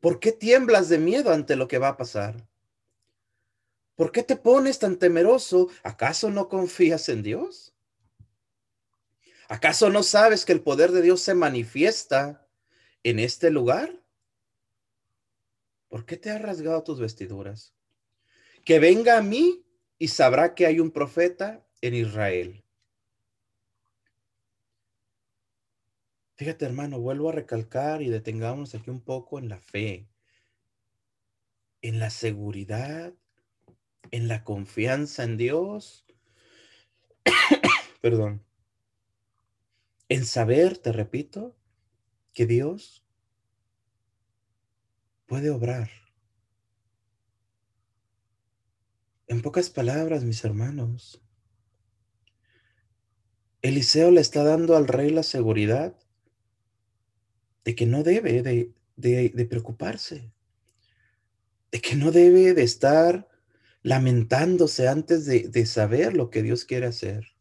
¿Por 0.00 0.20
qué 0.20 0.32
tiemblas 0.32 0.88
de 0.88 0.98
miedo 0.98 1.30
ante 1.32 1.56
lo 1.56 1.68
que 1.68 1.78
va 1.78 1.88
a 1.88 1.96
pasar? 1.96 2.48
¿Por 3.96 4.12
qué 4.12 4.22
te 4.22 4.36
pones 4.36 4.78
tan 4.78 4.98
temeroso? 4.98 5.68
¿Acaso 5.82 6.30
no 6.30 6.48
confías 6.48 7.08
en 7.10 7.22
Dios? 7.22 7.69
¿Acaso 9.50 9.90
no 9.90 10.04
sabes 10.04 10.44
que 10.44 10.52
el 10.52 10.62
poder 10.62 10.92
de 10.92 11.02
Dios 11.02 11.22
se 11.22 11.34
manifiesta 11.34 12.48
en 13.02 13.18
este 13.18 13.50
lugar? 13.50 14.00
¿Por 15.88 16.06
qué 16.06 16.16
te 16.16 16.30
has 16.30 16.40
rasgado 16.40 16.84
tus 16.84 17.00
vestiduras? 17.00 17.74
Que 18.64 18.78
venga 18.78 19.18
a 19.18 19.22
mí 19.22 19.66
y 19.98 20.06
sabrá 20.06 20.54
que 20.54 20.66
hay 20.66 20.78
un 20.78 20.92
profeta 20.92 21.66
en 21.80 21.94
Israel. 21.94 22.64
Fíjate, 26.36 26.64
hermano, 26.64 27.00
vuelvo 27.00 27.30
a 27.30 27.32
recalcar 27.32 28.02
y 28.02 28.08
detengamos 28.08 28.76
aquí 28.76 28.88
un 28.88 29.00
poco 29.00 29.40
en 29.40 29.48
la 29.48 29.58
fe, 29.58 30.06
en 31.82 31.98
la 31.98 32.10
seguridad, 32.10 33.12
en 34.12 34.28
la 34.28 34.44
confianza 34.44 35.24
en 35.24 35.36
Dios. 35.36 36.06
Perdón 38.00 38.48
en 40.10 40.26
saber, 40.26 40.76
te 40.76 40.90
repito, 40.90 41.56
que 42.34 42.44
Dios 42.44 43.06
puede 45.26 45.50
obrar. 45.50 45.88
En 49.28 49.40
pocas 49.40 49.70
palabras, 49.70 50.24
mis 50.24 50.44
hermanos, 50.44 51.22
Eliseo 53.62 54.10
le 54.10 54.20
está 54.20 54.42
dando 54.42 54.76
al 54.76 54.88
rey 54.88 55.10
la 55.10 55.22
seguridad 55.22 55.96
de 57.64 57.76
que 57.76 57.86
no 57.86 58.02
debe 58.02 58.42
de, 58.42 59.46
preocuparse, 59.48 60.32
de 61.70 61.80
que 61.80 61.94
no 61.94 62.10
debe 62.10 62.52
de 62.52 62.64
estar 62.64 63.28
lamentándose 63.84 64.88
antes 64.88 65.24
de 65.24 65.66
saber 65.66 66.16
lo 66.16 66.30
que 66.30 66.42
Dios 66.42 66.64
quiere 66.64 66.86
hacer. 66.86 67.39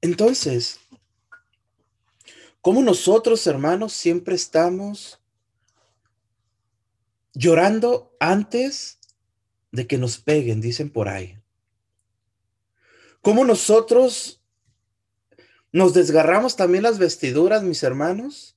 Entonces, 0.00 0.80
como 2.60 2.82
nosotros, 2.82 3.46
hermanos, 3.46 3.92
siempre 3.92 4.34
estamos 4.34 5.20
llorando 7.32 8.16
antes 8.18 8.98
de 9.70 9.86
que 9.86 9.98
nos 9.98 10.18
peguen, 10.18 10.60
dicen 10.60 10.90
por 10.90 11.08
ahí. 11.08 11.38
Como 13.20 13.44
nosotros 13.44 14.42
nos 15.70 15.94
desgarramos 15.94 16.56
también 16.56 16.82
las 16.82 16.98
vestiduras, 16.98 17.62
mis 17.62 17.82
hermanos, 17.82 18.56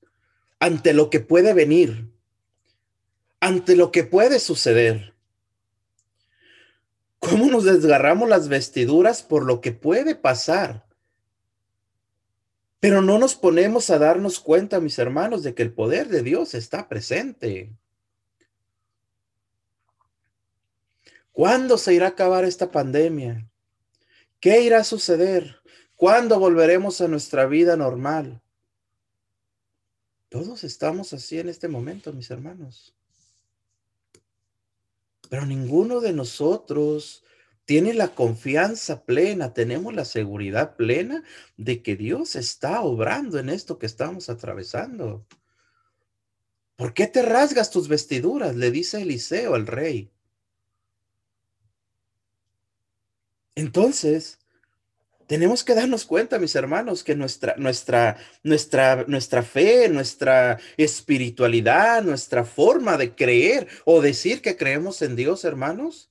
ante 0.60 0.93
lo 0.93 1.10
que 1.10 1.19
puede 1.19 1.53
venir, 1.53 2.12
ante 3.39 3.75
lo 3.75 3.91
que 3.91 4.03
puede 4.03 4.39
suceder. 4.39 5.13
¿Cómo 7.19 7.48
nos 7.48 7.65
desgarramos 7.65 8.29
las 8.29 8.48
vestiduras 8.48 9.22
por 9.22 9.46
lo 9.46 9.62
que 9.62 9.72
puede 9.72 10.15
pasar? 10.15 10.88
Pero 12.79 13.01
no 13.01 13.19
nos 13.19 13.36
ponemos 13.36 13.89
a 13.89 14.00
darnos 14.00 14.39
cuenta, 14.39 14.79
mis 14.79 14.98
hermanos, 15.00 15.43
de 15.43 15.53
que 15.53 15.63
el 15.63 15.74
poder 15.74 16.07
de 16.07 16.24
Dios 16.24 16.53
está 16.53 16.88
presente. 16.88 17.74
¿Cuándo 21.31 21.77
se 21.77 21.93
irá 21.93 22.07
a 22.07 22.09
acabar 22.09 22.45
esta 22.45 22.71
pandemia? 22.71 23.50
¿Qué 24.39 24.62
irá 24.62 24.79
a 24.79 24.83
suceder? 24.83 25.62
¿Cuándo 25.95 26.39
volveremos 26.39 27.01
a 27.01 27.07
nuestra 27.07 27.45
vida 27.45 27.75
normal? 27.75 28.41
Todos 30.29 30.63
estamos 30.63 31.12
así 31.12 31.39
en 31.39 31.50
este 31.50 31.67
momento, 31.67 32.13
mis 32.13 32.29
hermanos. 32.31 32.95
Pero 35.29 35.45
ninguno 35.45 36.00
de 36.00 36.13
nosotros 36.13 37.24
tiene 37.69 37.93
la 37.93 38.15
confianza 38.15 39.05
plena, 39.05 39.53
tenemos 39.53 39.93
la 39.93 40.03
seguridad 40.03 40.75
plena 40.75 41.23
de 41.55 41.83
que 41.83 41.95
Dios 41.95 42.35
está 42.35 42.81
obrando 42.81 43.38
en 43.38 43.47
esto 43.47 43.77
que 43.77 43.85
estamos 43.85 44.27
atravesando. 44.27 45.23
¿Por 46.75 46.95
qué 46.95 47.05
te 47.05 47.21
rasgas 47.21 47.69
tus 47.69 47.88
vestiduras? 47.88 48.55
Le 48.55 48.71
dice 48.71 49.03
Eliseo 49.03 49.53
al 49.53 49.67
rey. 49.67 50.09
Entonces, 53.53 54.39
tenemos 55.27 55.63
que 55.63 55.75
darnos 55.75 56.05
cuenta, 56.05 56.39
mis 56.39 56.55
hermanos, 56.55 57.03
que 57.03 57.13
nuestra, 57.13 57.55
nuestra, 57.55 58.17
nuestra, 58.41 59.05
nuestra 59.07 59.43
fe, 59.43 59.89
nuestra 59.89 60.59
espiritualidad, 60.75 62.01
nuestra 62.01 62.45
forma 62.45 62.97
de 62.97 63.13
creer 63.13 63.67
o 63.85 64.01
decir 64.01 64.41
que 64.41 64.57
creemos 64.57 65.03
en 65.03 65.15
Dios, 65.15 65.45
hermanos, 65.45 66.08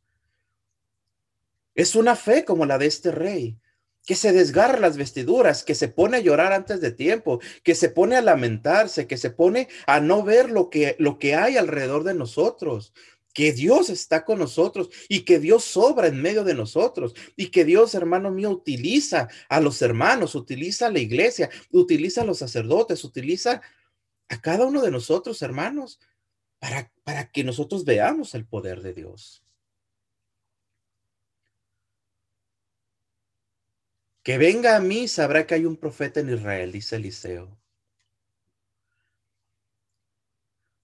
Es 1.78 1.94
una 1.94 2.16
fe 2.16 2.44
como 2.44 2.66
la 2.66 2.76
de 2.76 2.86
este 2.86 3.12
rey, 3.12 3.56
que 4.04 4.16
se 4.16 4.32
desgarra 4.32 4.80
las 4.80 4.96
vestiduras, 4.96 5.62
que 5.62 5.76
se 5.76 5.86
pone 5.86 6.16
a 6.16 6.20
llorar 6.20 6.52
antes 6.52 6.80
de 6.80 6.90
tiempo, 6.90 7.38
que 7.62 7.76
se 7.76 7.88
pone 7.88 8.16
a 8.16 8.20
lamentarse, 8.20 9.06
que 9.06 9.16
se 9.16 9.30
pone 9.30 9.68
a 9.86 10.00
no 10.00 10.24
ver 10.24 10.50
lo 10.50 10.70
que, 10.70 10.96
lo 10.98 11.20
que 11.20 11.36
hay 11.36 11.56
alrededor 11.56 12.02
de 12.02 12.14
nosotros, 12.14 12.92
que 13.32 13.52
Dios 13.52 13.90
está 13.90 14.24
con 14.24 14.40
nosotros 14.40 14.90
y 15.08 15.20
que 15.20 15.38
Dios 15.38 15.62
sobra 15.62 16.08
en 16.08 16.20
medio 16.20 16.42
de 16.42 16.54
nosotros 16.54 17.14
y 17.36 17.52
que 17.52 17.64
Dios, 17.64 17.94
hermano 17.94 18.32
mío, 18.32 18.50
utiliza 18.50 19.28
a 19.48 19.60
los 19.60 19.80
hermanos, 19.80 20.34
utiliza 20.34 20.88
a 20.88 20.90
la 20.90 20.98
iglesia, 20.98 21.48
utiliza 21.70 22.22
a 22.22 22.24
los 22.24 22.38
sacerdotes, 22.38 23.04
utiliza 23.04 23.62
a 24.28 24.40
cada 24.40 24.66
uno 24.66 24.82
de 24.82 24.90
nosotros, 24.90 25.42
hermanos, 25.42 26.00
para, 26.58 26.90
para 27.04 27.30
que 27.30 27.44
nosotros 27.44 27.84
veamos 27.84 28.34
el 28.34 28.46
poder 28.46 28.82
de 28.82 28.94
Dios. 28.94 29.44
Que 34.28 34.36
venga 34.36 34.76
a 34.76 34.80
mí, 34.80 35.08
sabrá 35.08 35.46
que 35.46 35.54
hay 35.54 35.64
un 35.64 35.78
profeta 35.78 36.20
en 36.20 36.28
Israel, 36.28 36.70
dice 36.70 36.96
Eliseo. 36.96 37.58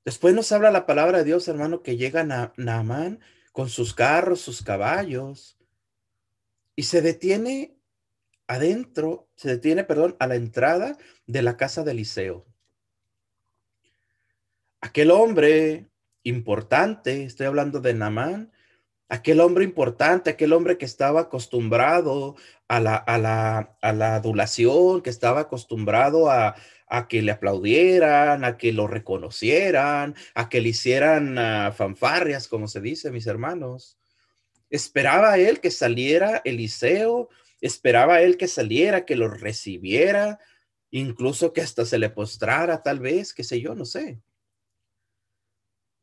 Después 0.03 0.35
nos 0.35 0.51
habla 0.51 0.71
la 0.71 0.87
palabra 0.87 1.19
de 1.19 1.25
Dios, 1.25 1.47
hermano, 1.47 1.83
que 1.83 1.99
llega 1.99 2.25
Naamán 2.25 3.21
con 3.53 3.69
sus 3.69 3.93
carros, 3.93 4.41
sus 4.41 4.63
caballos, 4.63 5.59
y 6.75 6.85
se 6.85 7.03
detiene 7.03 7.77
adentro, 8.47 9.29
se 9.37 9.51
detiene, 9.51 9.85
perdón, 9.85 10.17
a 10.21 10.27
la 10.27 10.37
entrada 10.37 10.97
de 11.27 11.43
la 11.43 11.59
casa 11.59 11.85
de 11.85 11.91
Eliseo. 11.91 12.47
Aquel 14.81 15.11
hombre 15.11 15.91
importante, 16.23 17.25
estoy 17.25 17.45
hablando 17.45 17.81
de 17.81 17.93
Naamán, 17.93 18.54
aquel 19.15 19.41
hombre 19.41 19.65
importante, 19.65 20.31
aquel 20.31 20.53
hombre 20.53 20.77
que 20.77 20.85
estaba 20.85 21.23
acostumbrado 21.23 22.37
a 22.69 22.81
la, 22.81 22.97
a 22.97 23.19
la, 23.19 23.77
a 23.81 23.93
la 23.93 24.17
adulación, 24.17 25.03
que 25.03 25.11
estaba 25.11 25.41
acostumbrado 25.41 26.31
a, 26.31 26.57
a, 26.89 27.09
que 27.09 27.23
le 27.23 27.33
aplaudieran, 27.33 28.45
a 28.45 28.57
que 28.57 28.73
lo 28.73 28.87
reconocieran, 28.87 30.15
a 30.35 30.49
que 30.49 30.61
le 30.61 30.71
hicieran 30.71 31.39
uh, 31.39 31.73
fanfarrias, 31.73 32.49
como 32.49 32.69
se 32.69 32.81
dice, 32.81 33.11
mis 33.11 33.27
hermanos. 33.27 33.99
Esperaba 34.71 35.39
él 35.39 35.61
que 35.61 35.71
saliera 35.71 36.43
Eliseo, 36.45 37.29
esperaba 37.61 38.21
él 38.21 38.37
que 38.37 38.49
saliera, 38.49 39.05
que 39.05 39.17
lo 39.17 39.29
recibiera, 39.29 40.41
incluso 40.91 41.53
que 41.53 41.61
hasta 41.61 41.85
se 41.85 41.99
le 41.99 42.11
postrara, 42.11 42.83
tal 42.83 42.99
vez, 42.99 43.33
qué 43.33 43.45
sé 43.45 43.61
yo, 43.61 43.75
no 43.75 43.85
sé. 43.85 44.21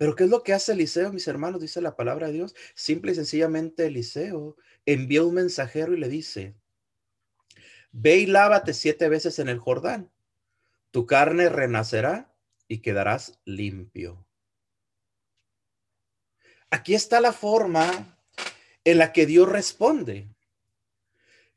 Pero 0.01 0.15
¿qué 0.15 0.24
es 0.24 0.31
lo 0.31 0.41
que 0.41 0.53
hace 0.53 0.72
Eliseo, 0.72 1.13
mis 1.13 1.27
hermanos? 1.27 1.62
Dice 1.62 1.79
la 1.79 1.96
palabra 1.96 2.25
de 2.25 2.34
Dios. 2.34 2.55
Simple 2.74 3.12
y 3.12 3.15
sencillamente 3.15 3.86
Eliseo 3.86 4.58
envía 4.84 5.24
un 5.24 5.36
mensajero 5.36 5.93
y 5.93 6.00
le 6.00 6.10
dice, 6.10 6.55
ve 7.91 8.17
y 8.17 8.25
lávate 8.25 8.74
siete 8.74 9.10
veces 9.10 9.38
en 9.38 9.48
el 9.48 9.60
Jordán. 9.60 10.12
Tu 10.89 11.05
carne 11.05 11.50
renacerá 11.50 12.34
y 12.67 12.79
quedarás 12.79 13.39
limpio. 13.46 14.25
Aquí 16.72 16.96
está 16.96 17.22
la 17.22 17.31
forma 17.31 18.17
en 18.84 18.98
la 18.98 19.13
que 19.13 19.27
Dios 19.27 19.48
responde. 19.48 20.34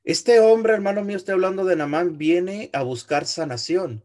Este 0.03 0.41
hombre, 0.41 0.75
hermano 0.75 1.03
mío, 1.03 1.17
estoy 1.17 1.33
hablando 1.33 1.65
de 1.65 1.77
Namán, 1.77 2.19
viene 2.19 2.69
a 2.75 2.83
buscar 2.83 3.25
sanación. 3.25 4.05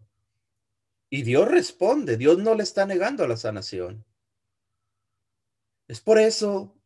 Y 1.09 1.23
Dios 1.23 1.45
responde, 1.49 2.15
Dios 2.15 2.37
no 2.37 2.55
le 2.55 2.63
está 2.63 2.85
negando 2.85 3.27
la 3.27 3.35
sanación. 3.35 4.05
Es 5.89 6.01
por 6.01 6.19
eso 6.19 6.79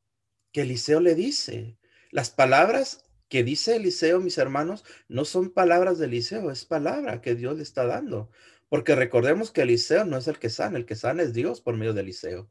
que 0.53 0.61
Eliseo 0.61 1.01
le 1.01 1.13
dice, 1.13 1.77
las 2.09 2.29
palabras 2.29 3.03
que 3.27 3.43
dice 3.43 3.75
Eliseo, 3.75 4.21
mis 4.21 4.37
hermanos, 4.37 4.85
no 5.09 5.25
son 5.25 5.49
palabras 5.49 5.99
de 5.99 6.05
Eliseo, 6.05 6.49
es 6.51 6.63
palabra 6.63 7.19
que 7.19 7.35
Dios 7.35 7.57
le 7.57 7.63
está 7.63 7.85
dando. 7.85 8.31
Porque 8.69 8.95
recordemos 8.95 9.51
que 9.51 9.63
Eliseo 9.63 10.05
no 10.05 10.17
es 10.17 10.29
el 10.29 10.39
que 10.39 10.49
sana, 10.49 10.77
el 10.77 10.85
que 10.85 10.95
sana 10.95 11.21
es 11.21 11.33
Dios 11.33 11.59
por 11.59 11.75
medio 11.75 11.93
de 11.93 11.99
Eliseo. 11.99 12.49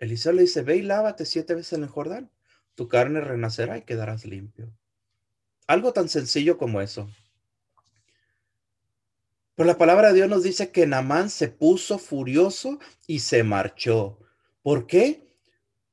Eliseo 0.00 0.32
le 0.32 0.42
dice, 0.42 0.62
ve 0.62 0.76
y 0.76 0.82
lávate 0.82 1.24
siete 1.24 1.54
veces 1.54 1.74
en 1.74 1.84
el 1.84 1.88
Jordán, 1.88 2.32
tu 2.74 2.88
carne 2.88 3.20
renacerá 3.20 3.78
y 3.78 3.82
quedarás 3.82 4.24
limpio. 4.24 4.76
Algo 5.68 5.92
tan 5.92 6.08
sencillo 6.08 6.58
como 6.58 6.80
eso. 6.80 7.08
Pero 9.54 9.68
la 9.68 9.78
palabra 9.78 10.08
de 10.08 10.14
Dios 10.14 10.28
nos 10.28 10.42
dice 10.42 10.72
que 10.72 10.86
Namán 10.88 11.30
se 11.30 11.46
puso 11.46 12.00
furioso 12.00 12.80
y 13.06 13.20
se 13.20 13.44
marchó. 13.44 14.18
¿Por 14.68 14.86
qué? 14.86 15.34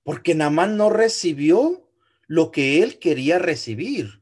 Porque 0.03 0.35
Namán 0.35 0.75
no 0.75 0.89
recibió 0.89 1.89
lo 2.27 2.51
que 2.51 2.83
él 2.83 2.99
quería 2.99 3.39
recibir. 3.39 4.21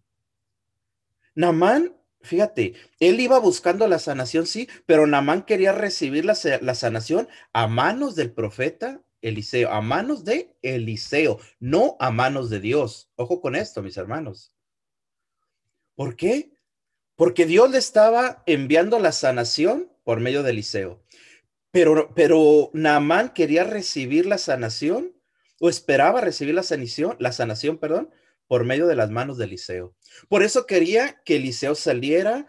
Namán, 1.34 1.98
fíjate, 2.22 2.76
él 3.00 3.20
iba 3.20 3.39
buscando 3.39 3.88
la 3.88 3.98
sanación, 3.98 4.46
sí, 4.46 4.70
pero 4.86 5.08
Namán 5.08 5.48
quería 5.48 5.72
recibir 5.72 6.24
la, 6.24 6.38
la 6.62 6.76
sanación 6.76 7.28
a 7.52 7.66
manos 7.66 8.13
del 8.13 8.32
profeta 8.32 9.02
Eliseo, 9.22 9.72
a 9.72 9.82
manos 9.82 10.24
de 10.24 10.56
Eliseo, 10.62 11.39
no 11.60 11.98
a 12.00 12.12
manos 12.12 12.52
de 12.52 12.60
Dios. 12.60 13.10
Ojo 13.16 13.42
con 13.42 13.56
esto, 13.56 13.82
mis 13.82 13.98
hermanos. 13.98 14.54
¿Por 15.96 16.16
qué? 16.16 16.52
Porque 17.16 17.48
Dios 17.48 17.72
le 17.72 17.80
estaba 17.80 18.44
enviando 18.46 19.00
la 19.00 19.13
sanación 19.13 19.92
por 20.04 20.20
medio 20.20 20.44
de 20.44 20.52
Eliseo. 20.52 21.04
Pero, 21.73 22.13
pero 22.13 22.69
Naamán 22.73 23.33
quería 23.33 23.63
recibir 23.63 24.27
la 24.27 24.38
sanación 24.38 25.12
o 25.59 25.69
esperaba 25.69 26.21
recibir 26.21 26.53
la 26.53 26.62
sanación, 26.62 27.15
la 27.17 27.31
sanación, 27.31 27.79
perdón, 27.79 28.12
por 28.47 28.63
medio 28.63 28.86
de 28.86 28.95
las 28.95 29.09
manos 29.09 29.39
de 29.39 29.45
Eliseo. 29.45 29.95
Por 30.29 30.43
eso 30.43 30.67
quería 30.67 31.19
que 31.25 31.38
Eliseo 31.38 31.73
saliera, 31.73 32.45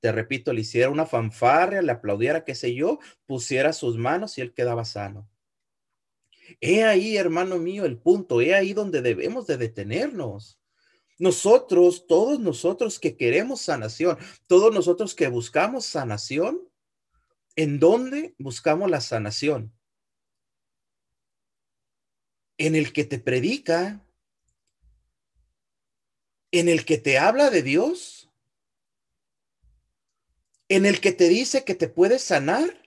te 0.00 0.12
repito, 0.12 0.52
le 0.52 0.60
hiciera 0.60 0.90
una 0.90 1.06
fanfarria, 1.06 1.80
le 1.80 1.90
aplaudiera, 1.90 2.44
qué 2.44 2.54
sé 2.54 2.74
yo, 2.74 2.98
pusiera 3.24 3.72
sus 3.72 3.96
manos 3.96 4.36
y 4.36 4.42
él 4.42 4.52
quedaba 4.52 4.84
sano. 4.84 5.26
He 6.60 6.84
ahí, 6.84 7.16
hermano 7.16 7.56
mío, 7.56 7.86
el 7.86 7.96
punto, 7.96 8.42
he 8.42 8.54
ahí 8.54 8.74
donde 8.74 9.00
debemos 9.00 9.46
de 9.46 9.56
detenernos. 9.56 10.60
Nosotros, 11.18 12.06
todos 12.06 12.40
nosotros 12.40 12.98
que 12.98 13.16
queremos 13.16 13.62
sanación, 13.62 14.18
todos 14.46 14.74
nosotros 14.74 15.14
que 15.14 15.28
buscamos 15.28 15.86
sanación, 15.86 16.60
¿En 17.56 17.78
dónde 17.78 18.34
buscamos 18.38 18.90
la 18.90 19.00
sanación? 19.00 19.72
En 22.58 22.74
el 22.74 22.92
que 22.92 23.04
te 23.04 23.18
predica, 23.18 24.06
en 26.50 26.68
el 26.68 26.84
que 26.84 26.98
te 26.98 27.18
habla 27.18 27.50
de 27.50 27.62
Dios, 27.62 28.30
en 30.68 30.84
el 30.84 31.00
que 31.00 31.12
te 31.12 31.28
dice 31.28 31.64
que 31.64 31.74
te 31.74 31.88
puedes 31.88 32.22
sanar. 32.22 32.82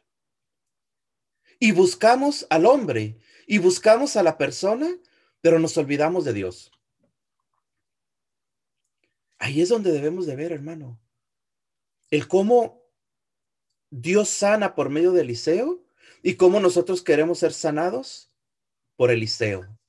Y 1.59 1.71
buscamos 1.71 2.47
al 2.49 2.65
hombre 2.65 3.19
y 3.45 3.57
buscamos 3.57 4.15
a 4.15 4.23
la 4.23 4.37
persona, 4.37 4.87
pero 5.41 5.59
nos 5.59 5.77
olvidamos 5.77 6.23
de 6.25 6.33
Dios. 6.33 6.71
Ahí 9.39 9.61
es 9.61 9.69
donde 9.69 9.91
debemos 9.91 10.25
de 10.25 10.35
ver, 10.35 10.51
hermano, 10.51 10.99
el 12.11 12.27
cómo 12.27 12.78
Dios 13.91 14.29
sana 14.29 14.75
por 14.75 14.89
medio 14.89 15.11
de 15.11 15.21
Eliseo 15.21 15.83
y 16.21 16.35
cómo 16.35 16.59
nosotros 16.59 17.01
queremos 17.01 17.39
ser 17.39 17.53
sanados 17.53 18.31
por 18.95 19.11
Eliseo. 19.11 19.79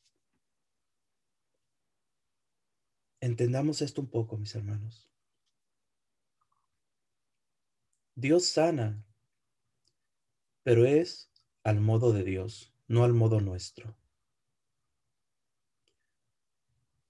Entendamos 3.20 3.82
esto 3.82 4.00
un 4.00 4.08
poco, 4.08 4.38
mis 4.38 4.54
hermanos. 4.54 5.10
Dios 8.14 8.46
sana, 8.46 9.04
pero 10.62 10.84
es 10.86 11.30
al 11.64 11.80
modo 11.80 12.12
de 12.12 12.24
Dios, 12.24 12.72
no 12.88 13.04
al 13.04 13.12
modo 13.12 13.40
nuestro. 13.40 13.96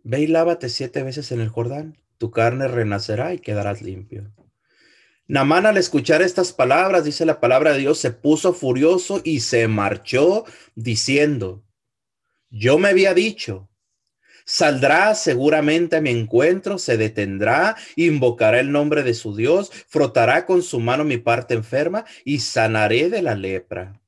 Ve 0.02 0.20
y 0.20 0.26
lávate 0.26 0.68
siete 0.68 1.02
veces 1.02 1.30
en 1.30 1.40
el 1.40 1.48
Jordán, 1.48 1.98
tu 2.18 2.30
carne 2.30 2.68
renacerá 2.68 3.34
y 3.34 3.38
quedarás 3.38 3.82
limpio. 3.82 4.32
Namán 5.30 5.64
al 5.64 5.76
escuchar 5.76 6.22
estas 6.22 6.52
palabras, 6.52 7.04
dice 7.04 7.24
la 7.24 7.38
palabra 7.38 7.72
de 7.72 7.78
Dios, 7.78 8.00
se 8.00 8.10
puso 8.10 8.52
furioso 8.52 9.20
y 9.22 9.38
se 9.38 9.68
marchó 9.68 10.44
diciendo, 10.74 11.62
yo 12.48 12.78
me 12.78 12.88
había 12.88 13.14
dicho, 13.14 13.70
saldrá 14.44 15.14
seguramente 15.14 15.94
a 15.94 16.00
mi 16.00 16.10
encuentro, 16.10 16.78
se 16.78 16.96
detendrá, 16.96 17.76
invocará 17.94 18.58
el 18.58 18.72
nombre 18.72 19.04
de 19.04 19.14
su 19.14 19.36
Dios, 19.36 19.70
frotará 19.86 20.46
con 20.46 20.64
su 20.64 20.80
mano 20.80 21.04
mi 21.04 21.18
parte 21.18 21.54
enferma 21.54 22.04
y 22.24 22.40
sanaré 22.40 23.08
de 23.08 23.22
la 23.22 23.36
lepra. 23.36 24.02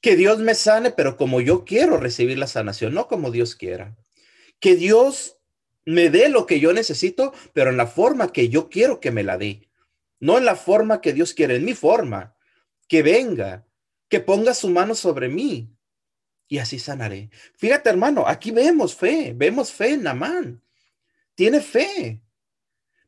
Que 0.00 0.14
Dios 0.14 0.38
me 0.38 0.54
sane, 0.54 0.92
pero 0.92 1.16
como 1.16 1.40
yo 1.40 1.64
quiero 1.64 1.96
recibir 1.96 2.38
la 2.38 2.46
sanación, 2.46 2.94
no 2.94 3.08
como 3.08 3.32
Dios 3.32 3.56
quiera. 3.56 3.96
Que 4.60 4.76
Dios 4.76 5.39
me 5.84 6.10
dé 6.10 6.28
lo 6.28 6.46
que 6.46 6.60
yo 6.60 6.72
necesito, 6.72 7.32
pero 7.52 7.70
en 7.70 7.76
la 7.76 7.86
forma 7.86 8.32
que 8.32 8.48
yo 8.48 8.68
quiero 8.68 9.00
que 9.00 9.10
me 9.10 9.22
la 9.22 9.38
dé. 9.38 9.68
No 10.18 10.38
en 10.38 10.44
la 10.44 10.56
forma 10.56 11.00
que 11.00 11.12
Dios 11.12 11.34
quiere, 11.34 11.56
en 11.56 11.64
mi 11.64 11.74
forma. 11.74 12.36
Que 12.88 13.02
venga, 13.02 13.66
que 14.08 14.20
ponga 14.20 14.54
su 14.54 14.68
mano 14.68 14.94
sobre 14.94 15.28
mí, 15.28 15.74
y 16.50 16.58
así 16.58 16.80
sanaré. 16.80 17.30
Fíjate, 17.54 17.88
hermano, 17.88 18.26
aquí 18.26 18.50
vemos 18.50 18.96
fe, 18.96 19.32
vemos 19.34 19.72
fe 19.72 19.90
en 19.90 20.02
Namán. 20.02 20.62
Tiene 21.36 21.60
fe, 21.60 22.20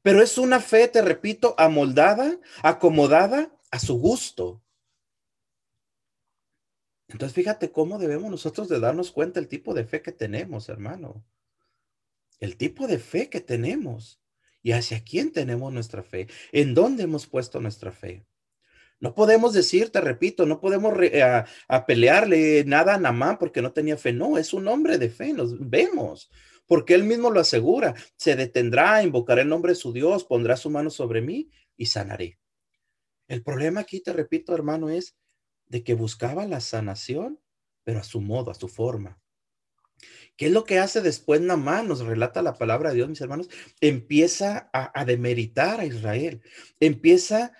pero 0.01 0.23
es 0.23 0.39
una 0.39 0.61
fe, 0.61 0.87
te 0.87 1.03
repito, 1.03 1.57
amoldada, 1.59 2.39
acomodada 2.63 3.53
a 3.73 3.81
su 3.81 3.99
gusto. 3.99 4.63
Entonces, 7.09 7.35
fíjate 7.35 7.73
cómo 7.73 7.99
debemos 7.99 8.31
nosotros 8.31 8.69
de 8.69 8.79
darnos 8.79 9.11
cuenta 9.11 9.41
el 9.41 9.49
tipo 9.49 9.75
de 9.75 9.85
fe 9.85 10.03
que 10.03 10.13
tenemos, 10.13 10.69
hermano. 10.69 11.25
El 12.43 12.57
tipo 12.57 12.89
de 12.89 12.99
fe 12.99 13.31
que 13.31 13.41
tenemos 13.41 14.21
y 14.65 14.73
hacia 14.73 15.05
quién 15.05 15.31
tenemos 15.31 15.73
nuestra 15.73 16.03
fe, 16.03 16.27
en 16.51 16.75
dónde 16.75 17.05
hemos 17.05 17.29
puesto 17.29 17.61
nuestra 17.61 17.93
fe. 17.93 18.27
No 18.99 19.15
podemos 19.15 19.53
decir, 19.53 19.91
te 19.91 20.01
repito, 20.01 20.45
no 20.45 20.61
podemos 20.61 20.93
a, 21.69 21.87
pelearle 21.87 22.65
nada 22.65 22.95
a 22.95 22.99
Namán 22.99 23.39
porque 23.39 23.63
no 23.63 23.73
tenía 23.73 23.97
fe. 23.97 24.13
No, 24.13 24.39
es 24.39 24.53
un 24.53 24.67
hombre 24.67 24.99
de 24.99 25.09
fe, 25.09 25.33
nos 25.33 25.57
vemos, 25.71 26.33
porque 26.67 26.95
él 26.95 27.05
mismo 27.05 27.31
lo 27.31 27.39
asegura. 27.39 27.95
Se 28.17 28.35
detendrá, 28.35 29.05
invocará 29.05 29.43
el 29.43 29.49
nombre 29.49 29.71
de 29.71 29.77
su 29.77 29.93
Dios, 29.93 30.25
pondrá 30.25 30.57
su 30.57 30.69
mano 30.69 30.91
sobre 30.91 31.23
mí 31.23 31.49
y 31.77 31.87
sanaré. 31.87 32.41
El 33.29 33.45
problema 33.45 33.83
aquí, 33.83 34.01
te 34.01 34.13
repito, 34.13 34.53
hermano, 34.53 34.91
es 34.91 35.17
de 35.67 35.85
que 35.85 35.95
buscaba 35.95 36.45
la 36.45 36.61
sanación, 36.61 37.39
pero 37.85 38.01
a 38.01 38.05
su 38.05 38.21
modo, 38.21 38.51
a 38.51 38.55
su 38.55 38.67
forma. 38.67 39.22
¿Qué 40.37 40.47
es 40.47 40.53
lo 40.53 40.65
que 40.65 40.79
hace 40.79 41.01
después 41.01 41.41
Namán? 41.41 41.89
Nos 41.89 42.01
relata 42.01 42.43
la 42.43 42.55
palabra 42.55 42.91
de 42.91 42.97
Dios, 42.97 43.09
mis 43.09 43.21
hermanos. 43.21 43.49
Empieza 43.81 44.71
a, 44.73 45.05
demeritar 45.05 45.81
a 45.81 45.87
Israel. 45.87 46.43
Empieza 46.81 47.53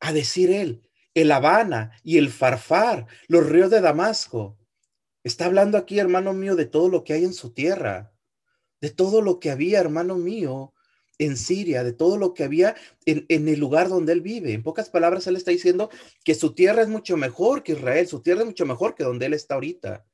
a 0.00 0.12
decir 0.12 0.50
él, 0.50 0.82
el 1.14 1.32
Habana 1.32 1.92
y 2.04 2.18
el 2.18 2.30
Farfar, 2.30 3.06
los 3.26 3.46
ríos 3.46 3.70
de 3.70 3.80
Damasco. 3.80 4.58
Está 5.24 5.46
hablando 5.46 5.76
aquí, 5.76 5.98
hermano 5.98 6.32
mío, 6.32 6.56
de 6.56 6.66
todo 6.66 6.88
lo 6.88 7.04
que 7.04 7.12
hay 7.14 7.24
en 7.24 7.34
su 7.34 7.52
tierra, 7.52 8.12
de 8.80 8.90
todo 8.90 9.20
lo 9.20 9.40
que 9.40 9.50
había, 9.50 9.80
hermano 9.80 10.16
mío, 10.16 10.72
en 11.18 11.36
Siria, 11.36 11.82
de 11.82 11.92
todo 11.92 12.16
lo 12.16 12.32
que 12.32 12.44
había 12.44 12.76
en, 13.04 13.26
en, 13.28 13.48
el 13.48 13.58
lugar 13.58 13.88
donde 13.88 14.12
él 14.12 14.20
vive. 14.20 14.52
En 14.52 14.62
pocas 14.62 14.88
palabras, 14.88 15.26
él 15.26 15.36
está 15.36 15.50
diciendo 15.50 15.90
que 16.24 16.34
su 16.34 16.54
tierra 16.54 16.82
es 16.82 16.88
mucho 16.88 17.16
mejor 17.16 17.64
que 17.64 17.72
Israel, 17.72 18.06
su 18.06 18.22
tierra 18.22 18.40
es 18.40 18.46
mucho 18.46 18.66
mejor 18.66 18.94
que 18.94 19.04
donde 19.04 19.26
él 19.26 19.34
está 19.34 19.54
ahorita. 19.54 20.06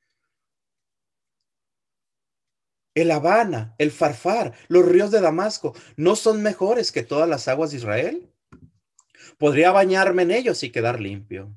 El 2.95 3.11
Habana, 3.11 3.75
el 3.79 3.91
Farfar, 3.91 4.55
los 4.69 4.87
ríos 4.87 5.11
de 5.11 5.21
Damasco, 5.21 5.75
¿no 5.97 6.17
son 6.17 6.43
mejores 6.43 6.93
que 6.93 7.03
todas 7.03 7.29
las 7.29 7.49
aguas 7.49 7.71
de 7.71 7.79
Israel? 7.79 8.31
Podría 9.39 9.73
bañarme 9.73 10.23
en 10.23 10.31
ellos 10.31 10.63
y 10.63 10.71
quedar 10.71 11.01
limpio. 11.01 11.55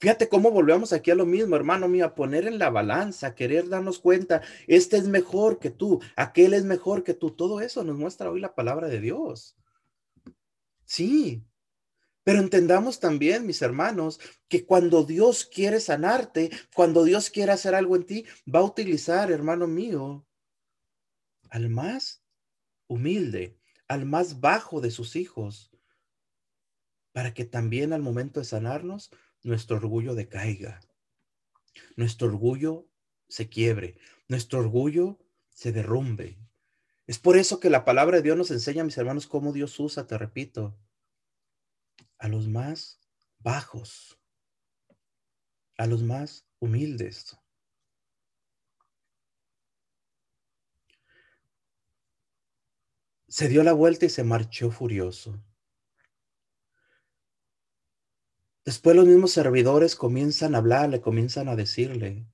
Fíjate 0.00 0.28
cómo 0.28 0.52
volvemos 0.52 0.92
aquí 0.92 1.10
a 1.10 1.16
lo 1.16 1.26
mismo, 1.26 1.56
hermano 1.56 1.88
mío, 1.88 2.06
a 2.06 2.14
poner 2.14 2.46
en 2.46 2.60
la 2.60 2.70
balanza, 2.70 3.28
a 3.28 3.34
querer 3.34 3.68
darnos 3.68 3.98
cuenta, 3.98 4.42
este 4.68 4.96
es 4.96 5.08
mejor 5.08 5.58
que 5.58 5.70
tú, 5.70 6.00
aquel 6.14 6.54
es 6.54 6.64
mejor 6.64 7.02
que 7.02 7.14
tú. 7.14 7.32
Todo 7.32 7.60
eso 7.60 7.82
nos 7.82 7.96
muestra 7.96 8.30
hoy 8.30 8.40
la 8.40 8.54
palabra 8.54 8.86
de 8.86 9.00
Dios. 9.00 9.56
Sí, 10.84 11.42
pero 12.22 12.38
entendamos 12.38 13.00
también, 13.00 13.46
mis 13.46 13.62
hermanos, 13.62 14.20
que 14.48 14.64
cuando 14.64 15.02
Dios 15.02 15.44
quiere 15.46 15.80
sanarte, 15.80 16.50
cuando 16.74 17.02
Dios 17.02 17.30
quiere 17.30 17.52
hacer 17.52 17.74
algo 17.74 17.96
en 17.96 18.04
ti, 18.04 18.26
va 18.54 18.60
a 18.60 18.64
utilizar, 18.64 19.32
hermano 19.32 19.66
mío, 19.66 20.27
al 21.50 21.68
más 21.68 22.22
humilde, 22.86 23.58
al 23.86 24.06
más 24.06 24.40
bajo 24.40 24.80
de 24.80 24.90
sus 24.90 25.16
hijos, 25.16 25.70
para 27.12 27.34
que 27.34 27.44
también 27.44 27.92
al 27.92 28.02
momento 28.02 28.40
de 28.40 28.46
sanarnos, 28.46 29.10
nuestro 29.42 29.76
orgullo 29.76 30.14
decaiga, 30.14 30.80
nuestro 31.96 32.28
orgullo 32.28 32.88
se 33.28 33.48
quiebre, 33.48 33.98
nuestro 34.28 34.60
orgullo 34.60 35.18
se 35.50 35.72
derrumbe. 35.72 36.38
Es 37.06 37.18
por 37.18 37.36
eso 37.36 37.60
que 37.60 37.70
la 37.70 37.84
palabra 37.84 38.18
de 38.18 38.22
Dios 38.22 38.36
nos 38.36 38.50
enseña, 38.50 38.84
mis 38.84 38.98
hermanos, 38.98 39.26
cómo 39.26 39.52
Dios 39.52 39.78
usa, 39.80 40.06
te 40.06 40.18
repito, 40.18 40.78
a 42.18 42.28
los 42.28 42.48
más 42.48 43.00
bajos, 43.38 44.20
a 45.78 45.86
los 45.86 46.02
más 46.02 46.46
humildes. 46.58 47.38
Se 53.28 53.48
dio 53.48 53.62
la 53.62 53.74
vuelta 53.74 54.06
y 54.06 54.08
se 54.08 54.24
marchó 54.24 54.70
furioso. 54.70 55.38
Después 58.64 58.96
los 58.96 59.06
mismos 59.06 59.32
servidores 59.32 59.96
comienzan 59.96 60.54
a 60.54 60.58
hablarle, 60.58 61.00
comienzan 61.00 61.48
a 61.48 61.56
decirle, 61.56 62.26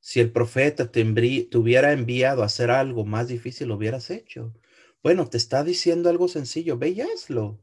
si 0.00 0.20
el 0.20 0.32
profeta 0.32 0.90
te, 0.90 1.02
hubiera 1.02 1.92
enviado 1.92 2.42
a 2.42 2.46
hacer 2.46 2.70
algo 2.70 3.04
más 3.04 3.28
difícil, 3.28 3.68
lo 3.68 3.76
hubieras 3.76 4.10
hecho. 4.10 4.54
Bueno, 5.02 5.28
te 5.28 5.36
está 5.36 5.64
diciendo 5.64 6.08
algo 6.08 6.28
sencillo, 6.28 6.78
ve 6.78 6.88
y 6.88 7.00
hazlo. 7.00 7.60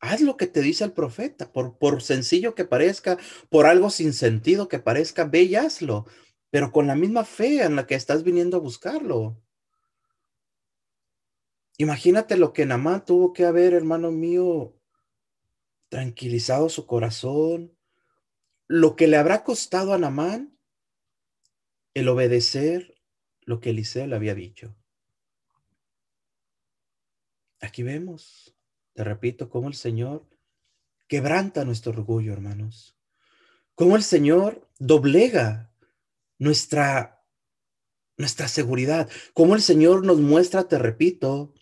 Haz 0.00 0.20
lo 0.20 0.36
que 0.36 0.46
te 0.46 0.60
dice 0.60 0.84
el 0.84 0.92
profeta, 0.92 1.52
por, 1.52 1.78
por 1.78 2.02
sencillo 2.02 2.54
que 2.54 2.64
parezca, 2.64 3.18
por 3.50 3.66
algo 3.66 3.90
sin 3.90 4.12
sentido 4.12 4.68
que 4.68 4.78
parezca, 4.78 5.24
ve 5.24 5.42
y 5.42 5.54
hazlo, 5.56 6.06
pero 6.50 6.72
con 6.72 6.86
la 6.86 6.94
misma 6.94 7.24
fe 7.24 7.62
en 7.62 7.76
la 7.76 7.86
que 7.86 7.94
estás 7.94 8.22
viniendo 8.22 8.56
a 8.56 8.60
buscarlo. 8.60 9.42
Imagínate 11.78 12.36
lo 12.36 12.52
que 12.52 12.66
Namán 12.66 13.04
tuvo 13.04 13.32
que 13.32 13.44
haber, 13.44 13.74
hermano 13.74 14.10
mío, 14.10 14.74
tranquilizado 15.88 16.68
su 16.68 16.86
corazón, 16.86 17.76
lo 18.66 18.96
que 18.96 19.06
le 19.06 19.16
habrá 19.16 19.44
costado 19.44 19.92
a 19.92 19.98
Namán 19.98 20.58
el 21.94 22.08
obedecer 22.08 22.94
lo 23.42 23.60
que 23.60 23.70
Eliseo 23.70 24.06
le 24.06 24.16
había 24.16 24.34
dicho. 24.34 24.76
Aquí 27.60 27.82
vemos, 27.82 28.54
te 28.92 29.02
repito, 29.04 29.48
cómo 29.48 29.68
el 29.68 29.74
Señor 29.74 30.28
quebranta 31.08 31.64
nuestro 31.64 31.92
orgullo, 31.92 32.32
hermanos. 32.32 32.98
Cómo 33.74 33.96
el 33.96 34.02
Señor 34.02 34.68
doblega 34.78 35.72
nuestra, 36.38 37.24
nuestra 38.16 38.48
seguridad. 38.48 39.08
Cómo 39.32 39.54
el 39.54 39.62
Señor 39.62 40.04
nos 40.04 40.18
muestra, 40.18 40.68
te 40.68 40.78
repito, 40.78 41.54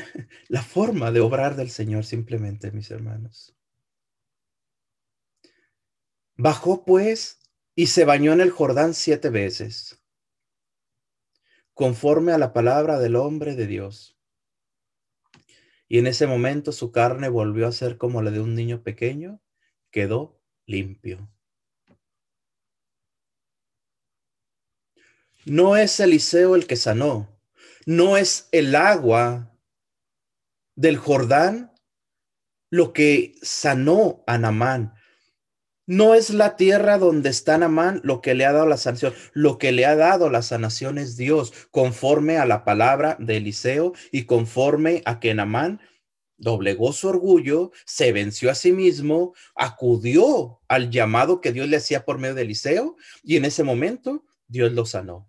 la 0.48 0.62
forma 0.62 1.10
de 1.12 1.20
obrar 1.20 1.56
del 1.56 1.70
Señor 1.70 2.04
simplemente, 2.04 2.70
mis 2.70 2.90
hermanos. 2.90 3.56
Bajó 6.36 6.84
pues 6.84 7.38
y 7.74 7.88
se 7.88 8.04
bañó 8.04 8.32
en 8.32 8.40
el 8.40 8.50
Jordán 8.50 8.94
siete 8.94 9.30
veces, 9.30 10.02
conforme 11.74 12.32
a 12.32 12.38
la 12.38 12.52
palabra 12.52 12.98
del 12.98 13.16
hombre 13.16 13.56
de 13.56 13.66
Dios. 13.66 14.18
Y 15.88 15.98
en 15.98 16.06
ese 16.06 16.26
momento 16.26 16.72
su 16.72 16.92
carne 16.92 17.28
volvió 17.28 17.66
a 17.66 17.72
ser 17.72 17.98
como 17.98 18.22
la 18.22 18.30
de 18.30 18.40
un 18.40 18.54
niño 18.54 18.82
pequeño, 18.82 19.40
quedó 19.90 20.40
limpio. 20.66 21.28
No 25.44 25.76
es 25.76 25.98
Eliseo 26.00 26.54
el 26.54 26.66
que 26.66 26.76
sanó, 26.76 27.40
no 27.86 28.16
es 28.16 28.48
el 28.52 28.74
agua 28.76 29.49
del 30.76 30.96
Jordán 30.96 31.72
lo 32.70 32.92
que 32.92 33.34
sanó 33.42 34.22
a 34.26 34.38
Namán. 34.38 34.94
No 35.86 36.14
es 36.14 36.30
la 36.30 36.56
tierra 36.56 36.98
donde 36.98 37.30
está 37.30 37.58
Namán 37.58 38.00
lo 38.04 38.20
que 38.20 38.34
le 38.34 38.46
ha 38.46 38.52
dado 38.52 38.66
la 38.66 38.76
sanación. 38.76 39.12
Lo 39.32 39.58
que 39.58 39.72
le 39.72 39.86
ha 39.86 39.96
dado 39.96 40.30
la 40.30 40.42
sanación 40.42 40.98
es 40.98 41.16
Dios, 41.16 41.52
conforme 41.72 42.38
a 42.38 42.46
la 42.46 42.64
palabra 42.64 43.16
de 43.18 43.38
Eliseo 43.38 43.92
y 44.12 44.24
conforme 44.24 45.02
a 45.04 45.18
que 45.18 45.34
Namán 45.34 45.80
doblegó 46.36 46.92
su 46.92 47.08
orgullo, 47.08 47.72
se 47.84 48.12
venció 48.12 48.50
a 48.50 48.54
sí 48.54 48.72
mismo, 48.72 49.34
acudió 49.54 50.60
al 50.68 50.90
llamado 50.90 51.40
que 51.40 51.52
Dios 51.52 51.68
le 51.68 51.76
hacía 51.76 52.04
por 52.04 52.18
medio 52.18 52.36
de 52.36 52.42
Eliseo 52.42 52.96
y 53.22 53.36
en 53.36 53.44
ese 53.44 53.64
momento 53.64 54.24
Dios 54.46 54.72
lo 54.72 54.86
sanó. 54.86 55.28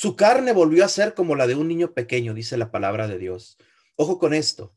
Su 0.00 0.16
carne 0.16 0.54
volvió 0.54 0.82
a 0.86 0.88
ser 0.88 1.12
como 1.12 1.36
la 1.36 1.46
de 1.46 1.54
un 1.54 1.68
niño 1.68 1.92
pequeño, 1.92 2.32
dice 2.32 2.56
la 2.56 2.70
palabra 2.70 3.06
de 3.06 3.18
Dios. 3.18 3.58
Ojo 3.96 4.18
con 4.18 4.32
esto. 4.32 4.74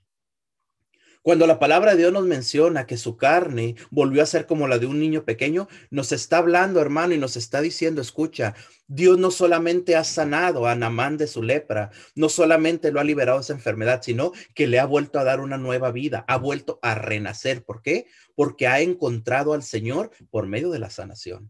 Cuando 1.22 1.48
la 1.48 1.60
palabra 1.60 1.92
de 1.92 2.00
Dios 2.00 2.12
nos 2.12 2.26
menciona 2.26 2.86
que 2.86 2.98
su 2.98 3.16
carne 3.16 3.76
volvió 3.90 4.22
a 4.22 4.26
ser 4.26 4.46
como 4.48 4.68
la 4.68 4.80
de 4.80 4.86
un 4.86 5.00
niño 5.00 5.24
pequeño, 5.24 5.70
nos 5.92 6.12
está 6.12 6.40
hablando, 6.40 6.82
hermano, 6.82 7.14
y 7.14 7.18
nos 7.20 7.38
está 7.38 7.62
diciendo, 7.62 8.02
escucha, 8.02 8.54
Dios 8.88 9.18
no 9.18 9.32
solamente 9.32 9.96
ha 9.96 10.04
sanado 10.04 10.68
a 10.68 10.76
Namán 10.76 11.16
de 11.16 11.28
su 11.28 11.42
lepra, 11.42 11.92
no 12.16 12.28
solamente 12.28 12.92
lo 12.92 13.00
ha 13.00 13.06
liberado 13.06 13.38
de 13.38 13.44
esa 13.44 13.54
enfermedad, 13.54 14.02
sino 14.04 14.34
que 14.54 14.68
le 14.68 14.78
ha 14.82 14.86
vuelto 14.86 15.20
a 15.20 15.24
dar 15.24 15.40
una 15.40 15.58
nueva 15.58 15.94
vida, 15.94 16.26
ha 16.28 16.36
vuelto 16.36 16.80
a 16.82 16.96
renacer. 16.96 17.64
¿Por 17.64 17.82
qué? 17.82 18.08
Porque 18.36 18.68
ha 18.68 18.82
encontrado 18.82 19.54
al 19.54 19.64
Señor 19.64 20.12
por 20.30 20.48
medio 20.48 20.70
de 20.70 20.80
la 20.80 20.90
sanación. 20.90 21.50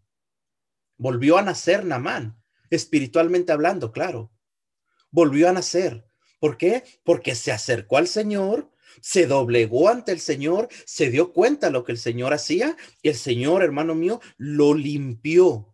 Volvió 0.96 1.40
a 1.40 1.42
nacer 1.42 1.86
Namán 1.86 2.43
espiritualmente 2.76 3.52
hablando, 3.52 3.92
claro. 3.92 4.32
Volvió 5.12 5.50
a 5.50 5.54
nacer. 5.54 6.06
¿Por 6.40 6.58
qué? 6.58 6.84
Porque 7.04 7.36
se 7.36 7.52
acercó 7.52 7.98
al 7.98 8.08
Señor, 8.08 8.72
se 9.02 9.28
doblegó 9.28 9.90
ante 9.90 10.12
el 10.12 10.20
Señor, 10.20 10.68
se 10.86 11.10
dio 11.10 11.34
cuenta 11.34 11.68
de 11.68 11.74
lo 11.74 11.84
que 11.84 11.92
el 11.94 11.98
Señor 11.98 12.34
hacía 12.34 12.76
y 13.02 13.10
el 13.10 13.16
Señor, 13.16 13.64
hermano 13.64 13.96
mío, 13.96 14.22
lo 14.38 14.74
limpió. 14.74 15.74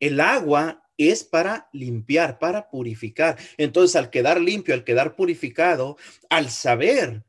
El 0.00 0.20
agua 0.20 0.88
es 0.96 1.24
para 1.24 1.68
limpiar, 1.72 2.38
para 2.38 2.70
purificar. 2.70 3.38
Entonces, 3.56 3.96
al 3.96 4.10
quedar 4.10 4.40
limpio, 4.40 4.74
al 4.74 4.84
quedar 4.84 5.16
purificado, 5.16 5.96
al 6.30 6.50
saber 6.50 7.24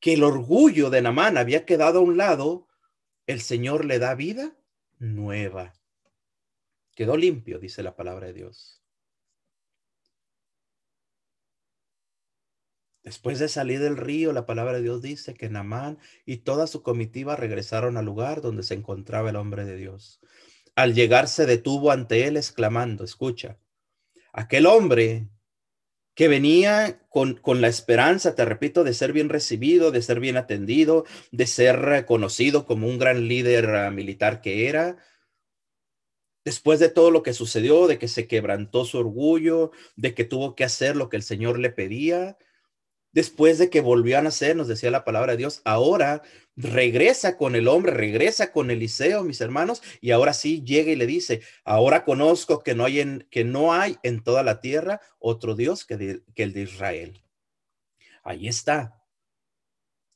que 0.00 0.14
el 0.14 0.22
orgullo 0.22 0.90
de 0.90 1.02
Namán 1.02 1.38
había 1.38 1.64
quedado 1.64 1.98
a 1.98 2.02
un 2.02 2.16
lado, 2.16 2.68
el 3.26 3.40
Señor 3.40 3.84
le 3.84 3.98
da 3.98 4.14
vida 4.14 4.56
nueva. 4.98 5.77
Quedó 6.98 7.16
limpio, 7.16 7.60
dice 7.60 7.84
la 7.84 7.94
palabra 7.94 8.26
de 8.26 8.32
Dios. 8.32 8.82
Después 13.04 13.38
de 13.38 13.48
salir 13.48 13.78
del 13.78 13.96
río, 13.96 14.32
la 14.32 14.46
palabra 14.46 14.72
de 14.72 14.82
Dios 14.82 15.00
dice 15.00 15.34
que 15.34 15.48
Namán 15.48 16.00
y 16.26 16.38
toda 16.38 16.66
su 16.66 16.82
comitiva 16.82 17.36
regresaron 17.36 17.96
al 17.98 18.04
lugar 18.04 18.40
donde 18.40 18.64
se 18.64 18.74
encontraba 18.74 19.30
el 19.30 19.36
hombre 19.36 19.64
de 19.64 19.76
Dios. 19.76 20.18
Al 20.74 20.92
llegar 20.92 21.28
se 21.28 21.46
detuvo 21.46 21.92
ante 21.92 22.26
él 22.26 22.36
exclamando, 22.36 23.04
escucha, 23.04 23.60
aquel 24.32 24.66
hombre 24.66 25.28
que 26.16 26.26
venía 26.26 27.06
con, 27.10 27.34
con, 27.34 27.60
la 27.60 27.68
esperanza, 27.68 28.34
te 28.34 28.44
repito, 28.44 28.82
de 28.82 28.92
ser 28.92 29.12
bien 29.12 29.28
recibido, 29.28 29.92
de 29.92 30.02
ser 30.02 30.18
bien 30.18 30.36
atendido, 30.36 31.04
de 31.30 31.46
ser 31.46 31.78
reconocido 31.78 32.66
como 32.66 32.88
un 32.88 32.98
gran 32.98 33.28
líder 33.28 33.70
ah, 33.76 33.90
militar 33.92 34.40
que 34.40 34.68
era. 34.68 34.98
Después 36.48 36.80
de 36.80 36.88
todo 36.88 37.10
lo 37.10 37.22
que 37.22 37.34
sucedió, 37.34 37.86
de 37.86 37.98
que 37.98 38.08
se 38.08 38.26
quebrantó 38.26 38.86
su 38.86 38.96
orgullo, 38.96 39.70
de 39.96 40.14
que 40.14 40.24
tuvo 40.24 40.54
que 40.54 40.64
hacer 40.64 40.96
lo 40.96 41.10
que 41.10 41.18
el 41.18 41.22
Señor 41.22 41.58
le 41.58 41.68
pedía, 41.68 42.38
después 43.12 43.58
de 43.58 43.68
que 43.68 43.82
volvió 43.82 44.16
a 44.16 44.22
nacer, 44.22 44.56
nos 44.56 44.66
decía 44.66 44.90
la 44.90 45.04
palabra 45.04 45.32
de 45.32 45.36
Dios, 45.36 45.60
ahora 45.66 46.22
regresa 46.56 47.36
con 47.36 47.54
el 47.54 47.68
hombre, 47.68 47.92
regresa 47.92 48.50
con 48.50 48.70
Eliseo, 48.70 49.24
mis 49.24 49.42
hermanos, 49.42 49.82
y 50.00 50.12
ahora 50.12 50.32
sí 50.32 50.64
llega 50.64 50.90
y 50.90 50.96
le 50.96 51.04
dice, 51.04 51.42
ahora 51.64 52.06
conozco 52.06 52.62
que 52.62 52.74
no 52.74 52.86
hay 52.86 53.00
en, 53.00 53.28
que 53.30 53.44
no 53.44 53.74
hay 53.74 53.98
en 54.02 54.24
toda 54.24 54.42
la 54.42 54.62
tierra 54.62 55.02
otro 55.18 55.54
Dios 55.54 55.84
que, 55.84 56.22
que 56.34 56.42
el 56.42 56.54
de 56.54 56.62
Israel. 56.62 57.22
Ahí 58.22 58.48
está. 58.48 59.04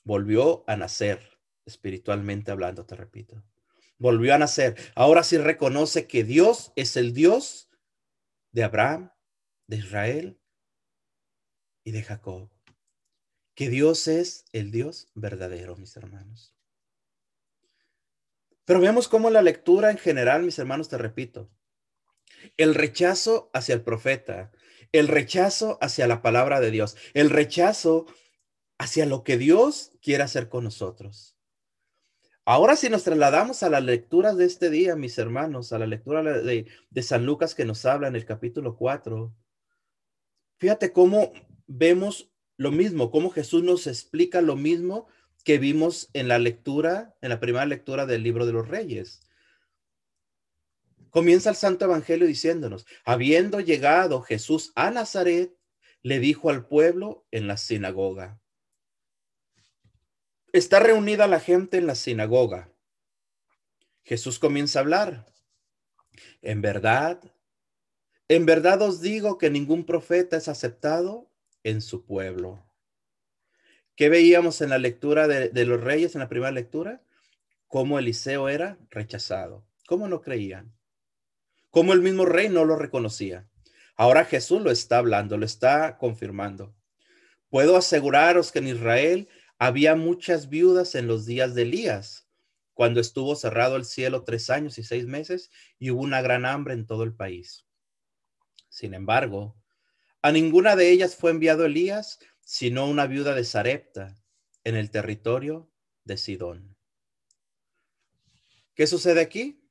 Volvió 0.03 0.64
a 0.66 0.77
nacer, 0.77 1.21
espiritualmente 1.66 2.51
hablando, 2.51 2.87
te 2.87 2.97
repito. 2.97 3.45
Volvió 4.02 4.34
a 4.34 4.38
nacer. 4.38 4.76
Ahora 4.94 5.22
sí 5.22 5.38
reconoce 5.38 6.06
que 6.06 6.24
Dios 6.24 6.72
es 6.76 6.96
el 6.96 7.14
Dios 7.14 7.70
de 8.50 8.64
Abraham, 8.64 9.12
de 9.66 9.76
Israel 9.76 10.40
y 11.84 11.92
de 11.92 12.02
Jacob 12.02 12.52
que 13.54 13.68
Dios 13.68 14.08
es 14.08 14.44
el 14.52 14.70
Dios 14.70 15.08
verdadero, 15.14 15.76
mis 15.76 15.96
hermanos. 15.96 16.54
Pero 18.64 18.80
veamos 18.80 19.08
cómo 19.08 19.30
la 19.30 19.42
lectura 19.42 19.90
en 19.90 19.98
general, 19.98 20.42
mis 20.42 20.58
hermanos, 20.58 20.88
te 20.88 20.98
repito, 20.98 21.50
el 22.56 22.74
rechazo 22.74 23.50
hacia 23.52 23.74
el 23.74 23.82
profeta, 23.82 24.52
el 24.92 25.08
rechazo 25.08 25.78
hacia 25.80 26.06
la 26.06 26.22
palabra 26.22 26.60
de 26.60 26.70
Dios, 26.70 26.96
el 27.14 27.30
rechazo 27.30 28.06
hacia 28.78 29.06
lo 29.06 29.22
que 29.22 29.36
Dios 29.36 29.92
quiere 30.00 30.22
hacer 30.22 30.48
con 30.48 30.64
nosotros. 30.64 31.36
Ahora 32.44 32.74
si 32.74 32.88
nos 32.88 33.05
trasladamos 33.05 33.62
a 33.62 33.70
las 33.70 33.85
lecturas 33.85 34.37
de 34.37 34.46
este 34.46 34.68
día, 34.68 34.96
mis 34.96 35.16
hermanos, 35.16 35.72
a 35.72 35.78
la 35.78 35.87
lectura 35.87 36.22
de, 36.22 36.66
de 36.90 37.02
San 37.02 37.24
Lucas 37.24 37.55
que 37.55 37.64
nos 37.64 37.85
habla 37.85 38.09
en 38.09 38.16
el 38.16 38.24
capítulo 38.24 38.76
4, 38.76 39.33
fíjate 40.59 40.92
cómo 40.92 41.33
vemos 41.68 42.33
lo 42.57 42.72
mismo, 42.72 43.12
como 43.12 43.31
Jesús 43.31 43.62
nos 43.62 43.87
explica 43.87 44.40
lo 44.40 44.57
mismo 44.57 45.07
que 45.44 45.59
vimos 45.59 46.11
en 46.14 46.26
la 46.26 46.40
lectura, 46.40 47.16
en 47.20 47.28
la 47.28 47.38
primera 47.38 47.64
lectura 47.64 48.07
del 48.07 48.24
libro 48.24 48.44
de 48.44 48.52
los 48.52 48.66
reyes. 48.66 49.20
Comienza 51.11 51.50
el 51.50 51.57
Santo 51.57 51.85
Evangelio 51.85 52.26
diciéndonos, 52.26 52.87
habiendo 53.05 53.61
llegado 53.61 54.20
Jesús 54.22 54.72
a 54.74 54.90
Nazaret, 54.90 55.57
le 56.02 56.18
dijo 56.18 56.50
al 56.50 56.66
pueblo 56.66 57.24
en 57.31 57.46
la 57.46 57.57
sinagoga. 57.57 58.41
Está 60.52 60.80
reunida 60.80 61.26
la 61.26 61.40
gente 61.40 61.78
en 61.78 61.86
la 61.86 61.94
sinagoga. 61.94 62.70
Jesús 64.04 64.38
comienza 64.38 64.78
a 64.78 64.82
hablar. 64.82 65.26
En 66.42 66.60
verdad, 66.60 67.22
en 68.28 68.44
verdad 68.44 68.82
os 68.82 69.00
digo 69.00 69.38
que 69.38 69.48
ningún 69.48 69.86
profeta 69.86 70.36
es 70.36 70.48
aceptado 70.48 71.30
en 71.64 71.80
su 71.80 72.04
pueblo. 72.04 72.66
¿Qué 73.96 74.10
veíamos 74.10 74.60
en 74.60 74.68
la 74.68 74.76
lectura 74.76 75.26
de, 75.26 75.64
los 75.64 75.80
reyes, 75.80 76.14
en 76.14 76.20
la 76.20 76.28
primera 76.28 76.52
lectura? 76.52 77.02
Cómo 77.66 77.98
Eliseo 77.98 78.50
era 78.50 78.76
rechazado, 78.90 79.64
cómo 79.86 80.06
no 80.06 80.20
creían, 80.20 80.74
cómo 81.70 81.94
el 81.94 82.02
mismo 82.02 82.26
rey 82.26 82.50
no 82.50 82.66
lo 82.66 82.76
reconocía. 82.76 83.48
Ahora 83.96 84.26
Jesús 84.26 84.60
lo 84.60 84.70
está 84.70 84.98
hablando, 84.98 85.38
lo 85.38 85.46
está 85.46 85.96
confirmando. 85.96 86.74
Puedo 87.48 87.76
aseguraros 87.76 88.52
que 88.52 88.58
en 88.58 88.68
Israel 88.68 89.28
había 89.64 89.94
muchas 89.94 90.48
viudas 90.48 90.96
en 90.96 91.07
los 91.07 91.25
días 91.25 91.55
de 91.55 91.62
Elías, 91.62 92.29
cuando 92.75 93.01
estuvo 93.01 93.37
cerrado 93.37 93.77
el 93.77 93.85
cielo 93.85 94.25
tres 94.25 94.51
años 94.51 94.77
y 94.77 94.83
seis 94.83 95.07
meses 95.07 95.53
y 95.79 95.92
hubo 95.92 96.03
una 96.03 96.20
gran 96.20 96.46
hambre 96.46 96.75
en 96.75 96.85
todo 96.85 97.05
el 97.05 97.14
país. 97.14 97.64
Sin 98.70 98.92
embargo, 98.92 99.57
a 100.20 100.33
ninguna 100.33 100.75
de 100.75 100.90
ellas 100.90 101.14
fue 101.14 101.31
enviado 101.31 101.64
Elías, 101.64 102.18
sino 102.40 102.88
una 102.88 103.07
viuda 103.07 103.37
de 103.37 103.44
Sarepta, 103.44 104.20
en 104.64 104.75
el 104.75 104.90
territorio 104.90 105.70
de 106.03 106.16
Sidón. 106.16 106.77
¿Qué 108.75 108.88
sucede 108.88 109.20
aquí? 109.20 109.64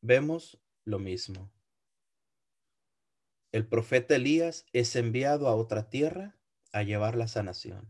Vemos 0.00 0.60
lo 0.84 0.98
mismo. 0.98 1.52
El 3.52 3.64
profeta 3.64 4.16
Elías 4.16 4.66
es 4.72 4.96
enviado 4.96 5.46
a 5.46 5.54
otra 5.54 5.88
tierra 5.88 6.36
a 6.72 6.82
llevar 6.82 7.14
la 7.14 7.28
sanación, 7.28 7.88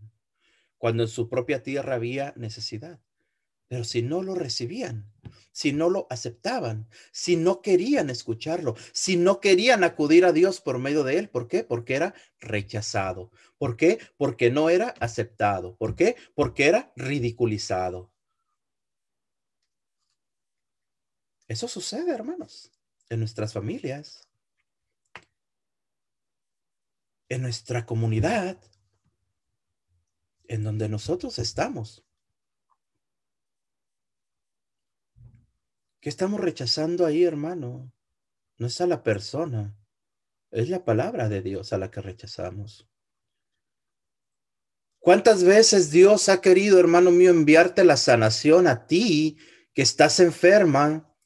cuando 0.81 1.03
en 1.03 1.11
su 1.11 1.29
propia 1.29 1.63
tierra 1.63 1.97
había 1.97 2.33
necesidad. 2.37 2.99
Pero 3.69 3.85
si 3.85 4.01
no 4.01 4.23
lo 4.23 4.35
recibían, 4.35 5.13
si 5.53 5.75
no 5.75 5.91
lo 5.91 6.07
aceptaban, 6.09 6.89
si 7.13 7.37
no 7.37 7.61
querían 7.61 8.09
escucharlo, 8.09 8.75
si 8.93 9.19
no 9.19 9.41
querían 9.41 9.85
acudir 9.85 10.25
a 10.25 10.33
Dios 10.33 10.63
por 10.63 10.79
medio 10.79 11.05
de 11.05 11.19
él, 11.19 11.29
¿por 11.29 11.49
qué? 11.49 11.65
Porque 11.65 11.97
era 11.97 12.15
rechazado. 12.41 13.31
¿Por 13.59 13.77
qué? 13.77 13.99
Porque 14.17 14.51
no 14.51 14.71
era 14.71 14.95
aceptado. 15.01 15.77
¿Por 15.77 15.95
qué? 15.97 16.17
Porque 16.35 16.67
era 16.67 16.93
ridiculizado. 16.97 18.11
Eso 21.47 21.69
sucede, 21.69 22.11
hermanos, 22.11 22.73
en 23.11 23.19
nuestras 23.19 23.53
familias, 23.53 24.31
en 27.29 27.43
nuestra 27.43 27.85
comunidad, 27.85 28.59
en 30.51 30.65
donde 30.65 30.89
nosotros 30.89 31.39
estamos. 31.39 32.05
¿Qué 36.01 36.09
estamos 36.09 36.41
rechazando 36.41 37.07
ahí, 37.07 37.23
hermano? 37.23 37.93
No 38.59 38.67
es 38.67 38.81
a 38.81 38.89
la 38.89 39.05
persona, 39.05 39.79
es 40.51 40.69
la 40.69 40.85
palabra 40.85 41.29
de 41.29 41.41
Dios 41.41 41.73
a 41.73 41.79
la 41.79 41.93
que 41.93 42.01
rechazamos. 42.01 42.89
¿Cuántas 44.99 45.45
veces 45.45 45.93
Dios 45.93 46.29
ha 46.29 46.41
querido, 46.41 46.81
hermano 46.81 47.13
mío, 47.13 47.31
enviarte 47.31 47.85
la 47.85 47.97
sanación 47.97 48.67
a 48.67 48.89
ti 48.89 49.39
que 49.73 49.83
estás 49.83 50.19
enferma, 50.19 51.17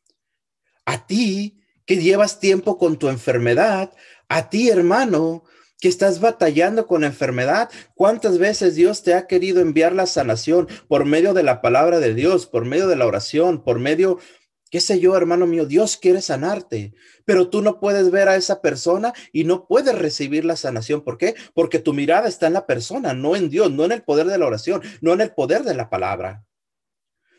a 0.84 1.06
ti 1.06 1.62
que 1.86 1.96
llevas 1.96 2.40
tiempo 2.40 2.76
con 2.76 2.98
tu 2.98 3.08
enfermedad, 3.08 3.90
a 4.28 4.50
ti, 4.50 4.68
hermano, 4.68 5.44
que 5.84 5.88
estás 5.88 6.18
batallando 6.18 6.86
con 6.86 7.04
enfermedad? 7.04 7.68
¿Cuántas 7.94 8.38
veces 8.38 8.74
Dios 8.74 9.02
te 9.02 9.12
ha 9.12 9.26
querido 9.26 9.60
enviar 9.60 9.92
la 9.92 10.06
sanación 10.06 10.66
por 10.88 11.04
medio 11.04 11.34
de 11.34 11.42
la 11.42 11.60
palabra 11.60 12.00
de 12.00 12.14
Dios, 12.14 12.46
por 12.46 12.64
medio 12.64 12.88
de 12.88 12.96
la 12.96 13.04
oración, 13.04 13.62
por 13.62 13.78
medio 13.78 14.18
qué 14.70 14.80
sé 14.80 14.98
yo, 14.98 15.14
hermano 15.14 15.46
mío, 15.46 15.66
Dios 15.66 15.98
quiere 15.98 16.22
sanarte, 16.22 16.94
pero 17.26 17.50
tú 17.50 17.60
no 17.60 17.80
puedes 17.80 18.10
ver 18.10 18.30
a 18.30 18.36
esa 18.36 18.62
persona 18.62 19.12
y 19.30 19.44
no 19.44 19.66
puedes 19.66 19.94
recibir 19.94 20.46
la 20.46 20.56
sanación. 20.56 21.02
¿Por 21.02 21.18
qué? 21.18 21.34
Porque 21.52 21.78
tu 21.78 21.92
mirada 21.92 22.28
está 22.28 22.46
en 22.46 22.54
la 22.54 22.64
persona, 22.64 23.12
no 23.12 23.36
en 23.36 23.50
Dios, 23.50 23.70
no 23.70 23.84
en 23.84 23.92
el 23.92 24.02
poder 24.04 24.26
de 24.26 24.38
la 24.38 24.46
oración, 24.46 24.80
no 25.02 25.12
en 25.12 25.20
el 25.20 25.34
poder 25.34 25.64
de 25.64 25.74
la 25.74 25.90
palabra. 25.90 26.46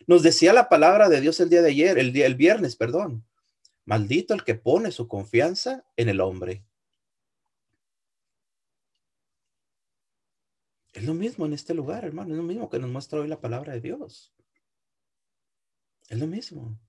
Nos 0.05 0.21
decía 0.21 0.53
la 0.53 0.69
palabra 0.69 1.09
de 1.09 1.19
Dios 1.19 1.39
el 1.39 1.49
día 1.49 1.63
de 1.63 1.71
ayer, 1.71 1.97
el, 1.97 2.13
día, 2.13 2.27
el 2.27 2.35
viernes, 2.35 2.75
perdón. 2.75 3.25
Maldito 3.85 4.35
el 4.35 4.43
que 4.43 4.53
pone 4.53 4.91
su 4.91 5.07
confianza 5.07 5.83
en 5.97 6.09
el 6.09 6.21
hombre. 6.21 6.63
Es 10.95 11.03
lo 11.03 11.13
mismo 11.13 11.45
en 11.45 11.53
este 11.53 11.75
lugar, 11.75 12.05
hermano, 12.05 12.31
es 12.31 12.37
lo 12.37 12.43
mismo 12.43 12.69
que 12.69 12.79
nos 12.79 12.89
muestra 12.89 13.19
hoy 13.19 13.27
la 13.27 13.41
palabra 13.41 13.73
de 13.73 13.81
Dios. 13.81 14.33
Es 16.09 16.19
lo 16.19 16.25
mismo 16.25 16.79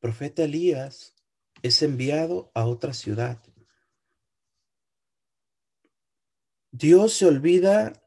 profeta 0.00 0.44
Elías 0.44 1.14
es 1.62 1.82
enviado 1.82 2.50
a 2.54 2.66
otra 2.66 2.92
ciudad. 2.92 3.42
Dios 6.70 7.14
se 7.14 7.26
olvida 7.26 8.04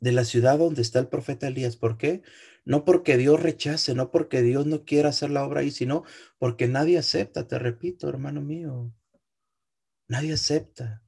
de 0.00 0.12
la 0.12 0.24
ciudad 0.24 0.58
donde 0.58 0.82
está 0.82 0.98
el 0.98 1.08
profeta 1.08 1.48
Elías. 1.48 1.76
¿Por 1.76 1.96
qué? 1.96 2.22
No 2.64 2.84
porque 2.84 3.16
Dios 3.16 3.42
rechace, 3.42 3.94
no 3.94 4.10
porque 4.10 4.42
Dios 4.42 4.66
no 4.66 4.84
quiera 4.84 5.08
hacer 5.08 5.30
la 5.30 5.44
obra 5.44 5.60
ahí, 5.60 5.70
sino 5.70 6.04
porque 6.38 6.68
nadie 6.68 6.98
acepta, 6.98 7.48
te 7.48 7.58
repito, 7.58 8.08
hermano 8.08 8.42
mío. 8.42 8.92
Nadie 10.06 10.34
acepta 10.34 11.07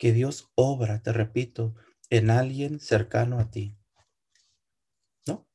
que 0.00 0.12
Dios 0.14 0.50
obra, 0.54 1.02
te 1.02 1.12
repito, 1.12 1.76
en 2.08 2.30
alguien 2.30 2.80
cercano 2.80 3.38
a 3.38 3.50
ti. 3.50 3.76
¿No? 5.26 5.46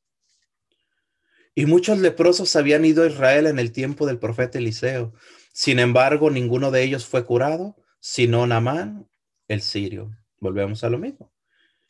Y 1.56 1.66
muchos 1.66 1.98
leprosos 1.98 2.56
habían 2.56 2.86
ido 2.86 3.04
a 3.04 3.08
Israel 3.08 3.48
en 3.48 3.58
el 3.58 3.72
tiempo 3.72 4.06
del 4.06 4.20
profeta 4.20 4.60
Eliseo. 4.60 5.16
Sin 5.52 5.80
embargo, 5.80 6.30
ninguno 6.30 6.70
de 6.70 6.84
ellos 6.84 7.08
fue 7.08 7.26
curado, 7.26 7.76
sino 8.00 8.46
Namán, 8.46 9.10
el 9.48 9.64
sirio. 9.64 10.16
Volvemos 10.40 10.84
a 10.84 10.92
lo 10.92 11.00
mismo. 11.00 11.34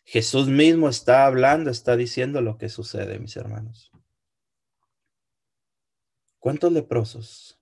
Jesús 0.05 0.47
mismo 0.47 0.87
está 0.87 1.25
hablando, 1.25 1.69
está 1.69 1.97
diciendo 1.97 2.39
lo 2.39 2.57
que 2.57 2.69
sucede, 2.69 3.19
mis 3.19 3.35
hermanos. 3.35 3.91
¿Cuántos 6.39 6.71
leprosos? 6.71 7.59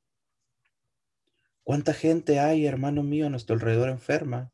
¿Cuánta 1.63 1.95
gente 1.95 2.39
hay, 2.39 2.67
hermano 2.67 3.01
mío, 3.01 3.25
a 3.25 3.29
nuestro 3.31 3.55
alrededor 3.55 3.89
enferma, 3.89 4.52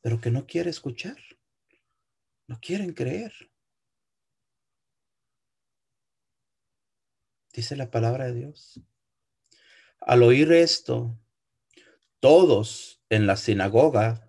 pero 0.00 0.20
que 0.20 0.30
no 0.30 0.46
quiere 0.46 0.70
escuchar? 0.70 1.16
No 2.46 2.58
quieren 2.60 2.92
creer. 2.92 3.32
Dice 7.52 7.76
la 7.76 7.90
palabra 7.90 8.26
de 8.26 8.34
Dios. 8.34 8.80
Al 10.00 10.22
oír 10.22 10.52
esto, 10.52 11.18
todos 12.20 13.02
en 13.08 13.26
la 13.26 13.36
sinagoga 13.36 14.28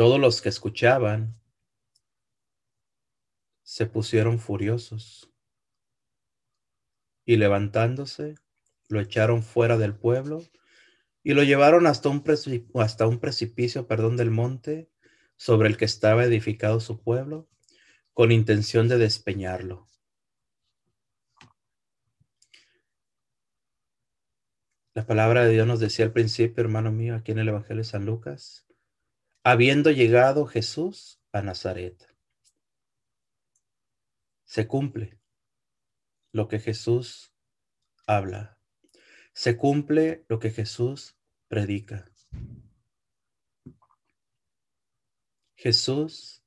todos 0.00 0.18
los 0.18 0.40
que 0.40 0.48
escuchaban 0.48 1.38
se 3.62 3.84
pusieron 3.84 4.38
furiosos 4.38 5.30
y 7.26 7.36
levantándose 7.36 8.36
lo 8.88 8.98
echaron 8.98 9.42
fuera 9.42 9.76
del 9.76 9.94
pueblo 9.94 10.42
y 11.22 11.34
lo 11.34 11.42
llevaron 11.42 11.86
hasta 11.86 12.08
un, 12.08 12.24
hasta 12.74 13.06
un 13.06 13.18
precipicio 13.18 13.86
perdón, 13.86 14.16
del 14.16 14.30
monte 14.30 14.90
sobre 15.36 15.68
el 15.68 15.76
que 15.76 15.84
estaba 15.84 16.24
edificado 16.24 16.80
su 16.80 17.02
pueblo 17.02 17.48
con 18.12 18.32
intención 18.32 18.88
de 18.88 18.98
despeñarlo. 18.98 19.86
La 24.92 25.06
palabra 25.06 25.44
de 25.44 25.52
Dios 25.52 25.66
nos 25.66 25.80
decía 25.80 26.04
al 26.04 26.12
principio, 26.12 26.62
hermano 26.62 26.90
mío, 26.90 27.14
aquí 27.14 27.32
en 27.32 27.38
el 27.38 27.48
Evangelio 27.48 27.82
de 27.82 27.88
San 27.88 28.04
Lucas, 28.04 28.66
habiendo 29.44 29.90
llegado 29.90 30.46
Jesús 30.46 31.22
a 31.32 31.42
Nazaret. 31.42 32.06
Se 34.44 34.66
cumple 34.66 35.20
lo 36.32 36.48
que 36.48 36.58
Jesús 36.58 37.32
habla. 38.06 38.59
Se 39.40 39.56
cumple 39.56 40.26
lo 40.28 40.38
que 40.38 40.50
Jesús 40.50 41.16
predica. 41.48 42.04
Jesús 45.54 46.42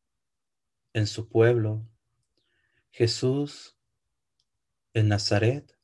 en 0.93 1.07
su 1.07 1.27
pueblo, 1.27 1.89
Jesús 2.91 3.79
en 4.93 5.07
Nazaret, 5.07 5.75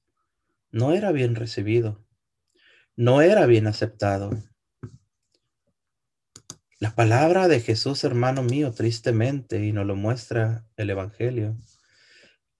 no 0.69 0.93
era 0.93 1.11
bien 1.11 1.33
recibido, 1.33 2.05
no 2.95 3.23
era 3.23 3.47
bien 3.47 3.65
aceptado. 3.65 4.29
La 6.77 6.93
palabra 6.93 7.47
de 7.47 7.59
Jesús, 7.59 8.03
hermano 8.03 8.43
mío, 8.43 8.71
tristemente, 8.71 9.65
y 9.65 9.71
nos 9.71 9.87
lo 9.87 9.95
muestra 9.95 10.67
el 10.77 10.91
Evangelio, 10.91 11.57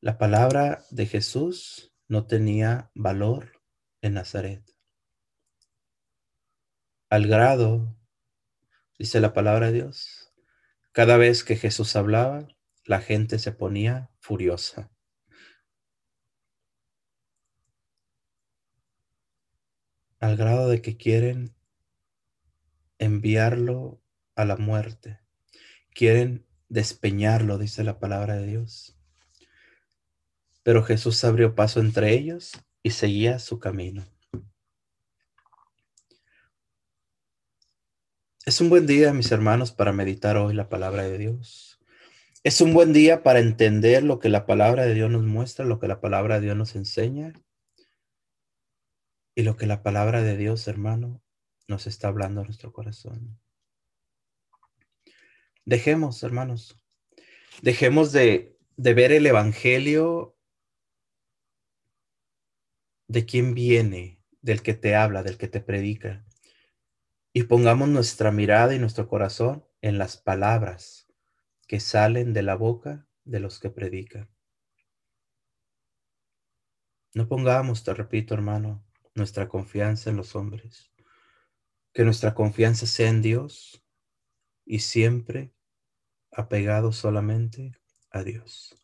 la 0.02 0.18
palabra 0.18 0.84
de 0.90 1.06
Jesús 1.06 1.94
no 2.08 2.26
tenía 2.26 2.90
valor 2.96 3.59
en 4.02 4.14
Nazaret. 4.14 4.64
Al 7.10 7.28
grado, 7.28 7.98
dice 8.98 9.20
la 9.20 9.34
palabra 9.34 9.68
de 9.68 9.74
Dios, 9.74 10.32
cada 10.92 11.18
vez 11.18 11.44
que 11.44 11.56
Jesús 11.56 11.96
hablaba, 11.96 12.48
la 12.86 13.02
gente 13.02 13.40
se 13.40 13.52
ponía 13.52 14.12
furiosa. 14.20 14.92
Al 20.20 20.36
grado 20.36 20.70
de 20.70 20.82
que 20.82 20.98
quieren 20.98 21.56
enviarlo 22.98 24.02
a 24.36 24.46
la 24.46 24.58
muerte. 24.58 25.20
Quieren 25.94 26.46
despeñarlo, 26.68 27.58
dice 27.58 27.84
la 27.84 28.00
palabra 28.00 28.36
de 28.36 28.46
Dios. 28.46 28.98
Pero 30.64 30.84
Jesús 30.84 31.24
abrió 31.24 31.56
paso 31.56 31.80
entre 31.80 32.14
ellos 32.14 32.52
seguía 32.92 33.40
su 33.40 33.60
camino. 33.60 34.06
Es 38.46 38.62
un 38.62 38.70
buen 38.70 38.88
día, 38.88 39.14
mis 39.14 39.32
hermanos, 39.32 39.72
para 39.72 39.94
meditar 39.94 40.38
hoy 40.38 40.54
la 40.54 40.70
palabra 40.70 41.04
de 41.04 41.18
Dios. 41.18 41.80
Es 42.44 42.62
un 42.62 42.74
buen 42.74 42.94
día 42.94 43.22
para 43.22 43.40
entender 43.40 44.04
lo 44.04 44.20
que 44.20 44.30
la 44.30 44.46
palabra 44.46 44.86
de 44.86 44.94
Dios 44.94 45.12
nos 45.12 45.24
muestra, 45.24 45.66
lo 45.66 45.80
que 45.80 45.88
la 45.88 46.02
palabra 46.02 46.36
de 46.36 46.46
Dios 46.46 46.58
nos 46.58 46.76
enseña 46.76 47.34
y 49.36 49.44
lo 49.44 49.58
que 49.58 49.68
la 49.68 49.84
palabra 49.84 50.22
de 50.22 50.38
Dios, 50.38 50.68
hermano, 50.68 51.22
nos 51.68 51.86
está 51.86 52.08
hablando 52.08 52.42
a 52.42 52.44
nuestro 52.46 52.74
corazón. 52.74 53.40
Dejemos, 55.66 56.24
hermanos, 56.24 56.82
dejemos 57.62 58.12
de, 58.12 58.58
ver 58.78 59.12
el 59.12 59.28
Evangelio 59.28 60.36
de 63.10 63.26
quién 63.26 63.56
viene, 63.56 64.22
del 64.42 64.62
que 64.62 64.76
te 64.76 64.96
habla, 64.96 65.24
del 65.24 65.38
que 65.38 65.48
te 65.48 65.60
predica. 65.60 66.24
Y 67.34 67.44
pongamos 67.44 67.90
nuestra 67.90 68.32
mirada 68.32 68.74
y 68.76 68.80
nuestro 68.80 69.08
corazón 69.08 69.66
en 69.82 69.98
las 69.98 70.18
palabras 70.18 71.08
que 71.68 71.80
salen 71.80 72.34
de 72.34 72.44
la 72.44 72.56
boca 72.56 73.08
de 73.26 73.40
los 73.40 73.60
que 73.60 73.72
predican. 73.72 74.30
No 77.16 77.28
pongamos, 77.28 77.84
te 77.84 77.96
repito, 77.96 78.36
hermano, 78.36 78.86
nuestra 79.16 79.50
confianza 79.50 80.12
en 80.12 80.16
los 80.16 80.36
hombres. 80.36 80.92
Que 81.92 82.04
nuestra 82.04 82.36
confianza 82.36 82.86
sea 82.86 83.10
en 83.10 83.24
Dios 83.24 83.84
y 84.66 84.80
siempre 84.80 85.52
apegado 86.32 86.92
solamente 86.92 87.76
a 88.12 88.24
Dios. 88.24 88.76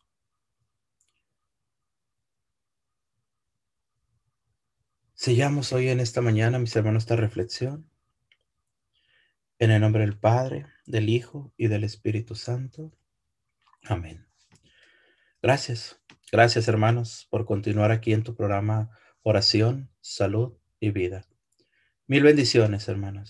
Sellamos 5.18 5.72
hoy 5.72 5.88
en 5.88 6.00
esta 6.00 6.20
mañana, 6.20 6.58
mis 6.58 6.76
hermanos, 6.76 7.04
esta 7.04 7.16
reflexión. 7.16 7.90
En 9.58 9.70
el 9.70 9.80
nombre 9.80 10.02
del 10.02 10.18
Padre, 10.18 10.66
del 10.84 11.08
Hijo 11.08 11.54
y 11.56 11.68
del 11.68 11.84
Espíritu 11.84 12.34
Santo. 12.34 12.92
Amén. 13.84 14.26
Gracias. 15.40 16.02
Gracias, 16.30 16.68
hermanos, 16.68 17.26
por 17.30 17.46
continuar 17.46 17.92
aquí 17.92 18.12
en 18.12 18.24
tu 18.24 18.36
programa 18.36 18.90
Oración, 19.22 19.90
Salud 20.02 20.58
y 20.80 20.90
Vida. 20.90 21.24
Mil 22.06 22.22
bendiciones, 22.22 22.86
hermanos. 22.86 23.24